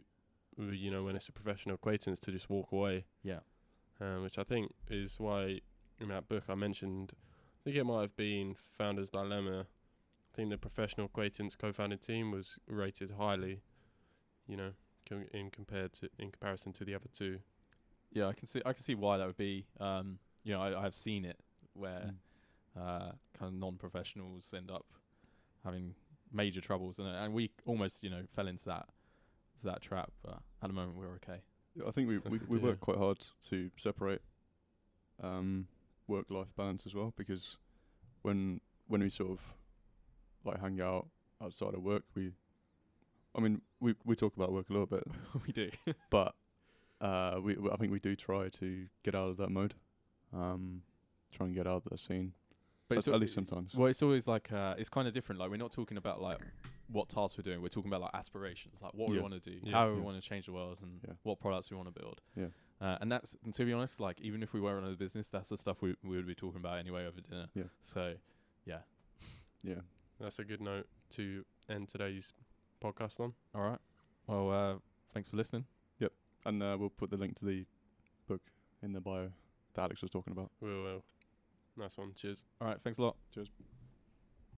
you 0.58 0.90
know, 0.90 1.04
when 1.04 1.16
it's 1.16 1.28
a 1.30 1.32
professional 1.32 1.76
acquaintance 1.76 2.20
to 2.20 2.30
just 2.30 2.50
walk 2.50 2.70
away. 2.70 3.06
Yeah. 3.22 3.40
Um, 3.98 4.24
which 4.24 4.38
I 4.38 4.44
think 4.44 4.74
is 4.90 5.14
why 5.16 5.62
in 5.98 6.08
that 6.08 6.28
book 6.28 6.44
I 6.50 6.54
mentioned, 6.54 7.14
I 7.14 7.64
think 7.64 7.76
it 7.78 7.84
might 7.84 8.02
have 8.02 8.16
been 8.16 8.54
Founder's 8.76 9.08
Dilemma. 9.08 9.60
I 9.60 10.36
think 10.36 10.50
the 10.50 10.58
professional 10.58 11.06
acquaintance 11.06 11.56
co-founded 11.56 12.02
team 12.02 12.30
was 12.30 12.58
rated 12.66 13.12
highly, 13.12 13.62
you 14.46 14.56
know, 14.56 14.70
com- 15.09 15.26
in 15.32 15.50
compared 15.50 15.92
to 15.94 16.09
in 16.18 16.30
comparison 16.30 16.72
to 16.74 16.85
the 16.85 16.94
other 16.94 17.09
two. 17.14 17.38
Yeah, 18.12 18.26
I 18.28 18.32
can 18.32 18.46
see 18.46 18.62
I 18.64 18.72
can 18.72 18.82
see 18.82 18.94
why 18.94 19.18
that 19.18 19.26
would 19.26 19.37
be. 19.37 19.66
Um, 19.80 20.18
you 20.44 20.52
know, 20.52 20.62
I, 20.62 20.85
I've 20.85 20.94
seen 20.94 21.24
it 21.24 21.38
where 21.74 22.12
Mm. 22.78 22.80
uh, 22.80 23.12
kind 23.38 23.52
of 23.52 23.54
non-professionals 23.54 24.52
end 24.56 24.70
up 24.70 24.87
having 25.64 25.94
major 26.32 26.61
troubles, 26.61 26.98
and 26.98 27.09
and 27.09 27.32
we 27.35 27.50
almost 27.66 28.02
you 28.02 28.11
know 28.11 28.22
fell 28.35 28.46
into 28.46 28.64
that 28.66 28.87
to 29.61 29.66
that 29.66 29.82
trap. 29.82 30.12
But 30.22 30.38
at 30.62 30.68
the 30.68 30.72
moment, 30.72 30.96
we're 30.96 31.14
okay. 31.14 31.40
Yeah, 31.74 31.85
I 31.88 31.90
think 31.90 32.09
we 32.09 32.18
That's 32.18 32.30
we, 32.30 32.38
good 32.38 32.48
we 32.48 32.59
to 32.59 32.64
work 32.64 32.80
quite 32.80 32.98
hard 32.98 33.26
to 33.48 33.70
separate 33.76 34.22
um, 35.22 35.66
work 36.06 36.26
life 36.30 36.48
balance 36.56 36.87
as 36.87 36.94
well 36.94 37.12
because 37.16 37.56
when 38.22 38.61
when 38.88 39.00
we 39.02 39.11
sort 39.11 39.32
of 39.32 39.40
like 40.44 40.61
hang 40.61 40.80
out 40.80 41.09
outside 41.42 41.74
of 41.74 41.82
work, 41.82 42.04
we 42.14 42.32
I 43.37 43.40
mean 43.40 43.61
we 43.81 43.94
we 44.05 44.16
talk 44.16 44.35
about 44.37 44.53
work 44.53 44.68
a 44.70 44.72
little 44.72 44.87
bit, 44.87 45.05
we 45.46 45.53
do. 45.53 45.70
but 46.11 46.35
uh, 47.01 47.38
we 47.42 47.55
we- 47.57 47.70
I 47.70 47.77
think 47.77 47.92
we 47.92 48.01
do 48.01 48.16
try 48.16 48.49
to 48.49 48.87
get 49.05 49.14
out 49.14 49.29
of 49.31 49.37
that 49.38 49.51
mode, 49.51 49.75
um, 50.33 50.83
try 51.33 51.46
and 51.46 51.55
get 51.55 51.66
out 51.66 51.83
of 51.85 51.85
that 51.90 52.01
scene. 52.01 52.33
But 52.88 52.94
at, 52.94 52.99
it's 52.99 53.09
at 53.09 53.14
al- 53.14 53.20
least 53.20 53.35
sometimes. 53.35 53.75
Well, 53.75 53.88
it's 53.88 54.03
always 54.03 54.27
like 54.27 54.53
uh, 54.53 54.75
it's 54.79 54.88
kind 54.88 55.07
of 55.09 55.14
different. 55.14 55.40
Like 55.40 55.51
we're 55.51 55.57
not 55.57 55.72
talking 55.72 55.96
about 55.99 56.22
like 56.22 56.38
what 56.88 57.09
tasks 57.09 57.37
we're 57.37 57.42
doing. 57.42 57.61
We're 57.61 57.68
talking 57.68 57.90
about 57.90 58.01
like 58.01 58.14
aspirations, 58.14 58.81
like 58.81 58.94
what 58.94 59.11
we 59.11 59.18
want 59.18 59.35
to 59.35 59.40
do, 59.40 59.59
Yeah. 59.62 59.72
how 59.72 59.90
we 59.90 60.01
want 60.01 60.20
to 60.22 60.27
change 60.27 60.46
the 60.46 60.53
world, 60.53 60.79
and 60.83 61.01
Yeah. 61.07 61.14
what 61.25 61.40
products 61.40 61.68
we 61.70 61.77
want 61.77 61.92
to 61.92 62.01
build. 62.01 62.20
Yeah. 62.37 62.46
Uh, 62.81 62.96
and 63.01 63.11
that's 63.11 63.37
and 63.44 63.53
to 63.55 63.64
be 63.64 63.72
honest, 63.72 63.99
like 64.01 64.20
even 64.20 64.42
if 64.42 64.53
we 64.53 64.61
were 64.61 64.75
running 64.75 64.92
a 64.92 64.96
business, 64.96 65.29
that's 65.29 65.49
the 65.49 65.57
stuff 65.57 65.83
we 65.83 65.96
we 66.05 66.16
would 66.16 66.27
be 66.29 66.35
talking 66.35 66.61
about 66.61 66.79
anyway 66.79 67.05
over 67.07 67.20
dinner. 67.20 67.46
Yeah. 67.55 67.64
So 67.83 68.14
yeah. 68.64 68.79
Yeah. 69.64 69.81
That's 70.20 70.38
a 70.38 70.44
good 70.44 70.61
note 70.61 70.87
to 71.16 71.44
end 71.68 71.88
today's 71.88 72.33
podcast 72.82 73.20
on. 73.20 73.32
All 73.54 73.62
right. 73.62 73.78
Well, 74.26 74.50
uh, 74.50 74.74
thanks 75.12 75.28
for 75.28 75.36
listening. 75.36 75.64
Yep. 76.00 76.12
And 76.44 76.62
uh, 76.62 76.76
we'll 76.78 76.90
put 76.90 77.10
the 77.10 77.16
link 77.16 77.36
to 77.38 77.44
the 77.44 77.64
book 78.26 78.42
in 78.82 78.92
the 78.92 79.00
bio 79.00 79.30
that 79.74 79.82
Alex 79.82 80.02
was 80.02 80.10
talking 80.10 80.32
about. 80.32 80.50
We 80.60 80.68
will. 80.68 81.02
Nice 81.76 81.96
one. 81.96 82.12
Cheers. 82.14 82.44
All 82.60 82.68
right. 82.68 82.78
Thanks 82.82 82.98
a 82.98 83.02
lot. 83.02 83.16
Cheers. 83.32 83.48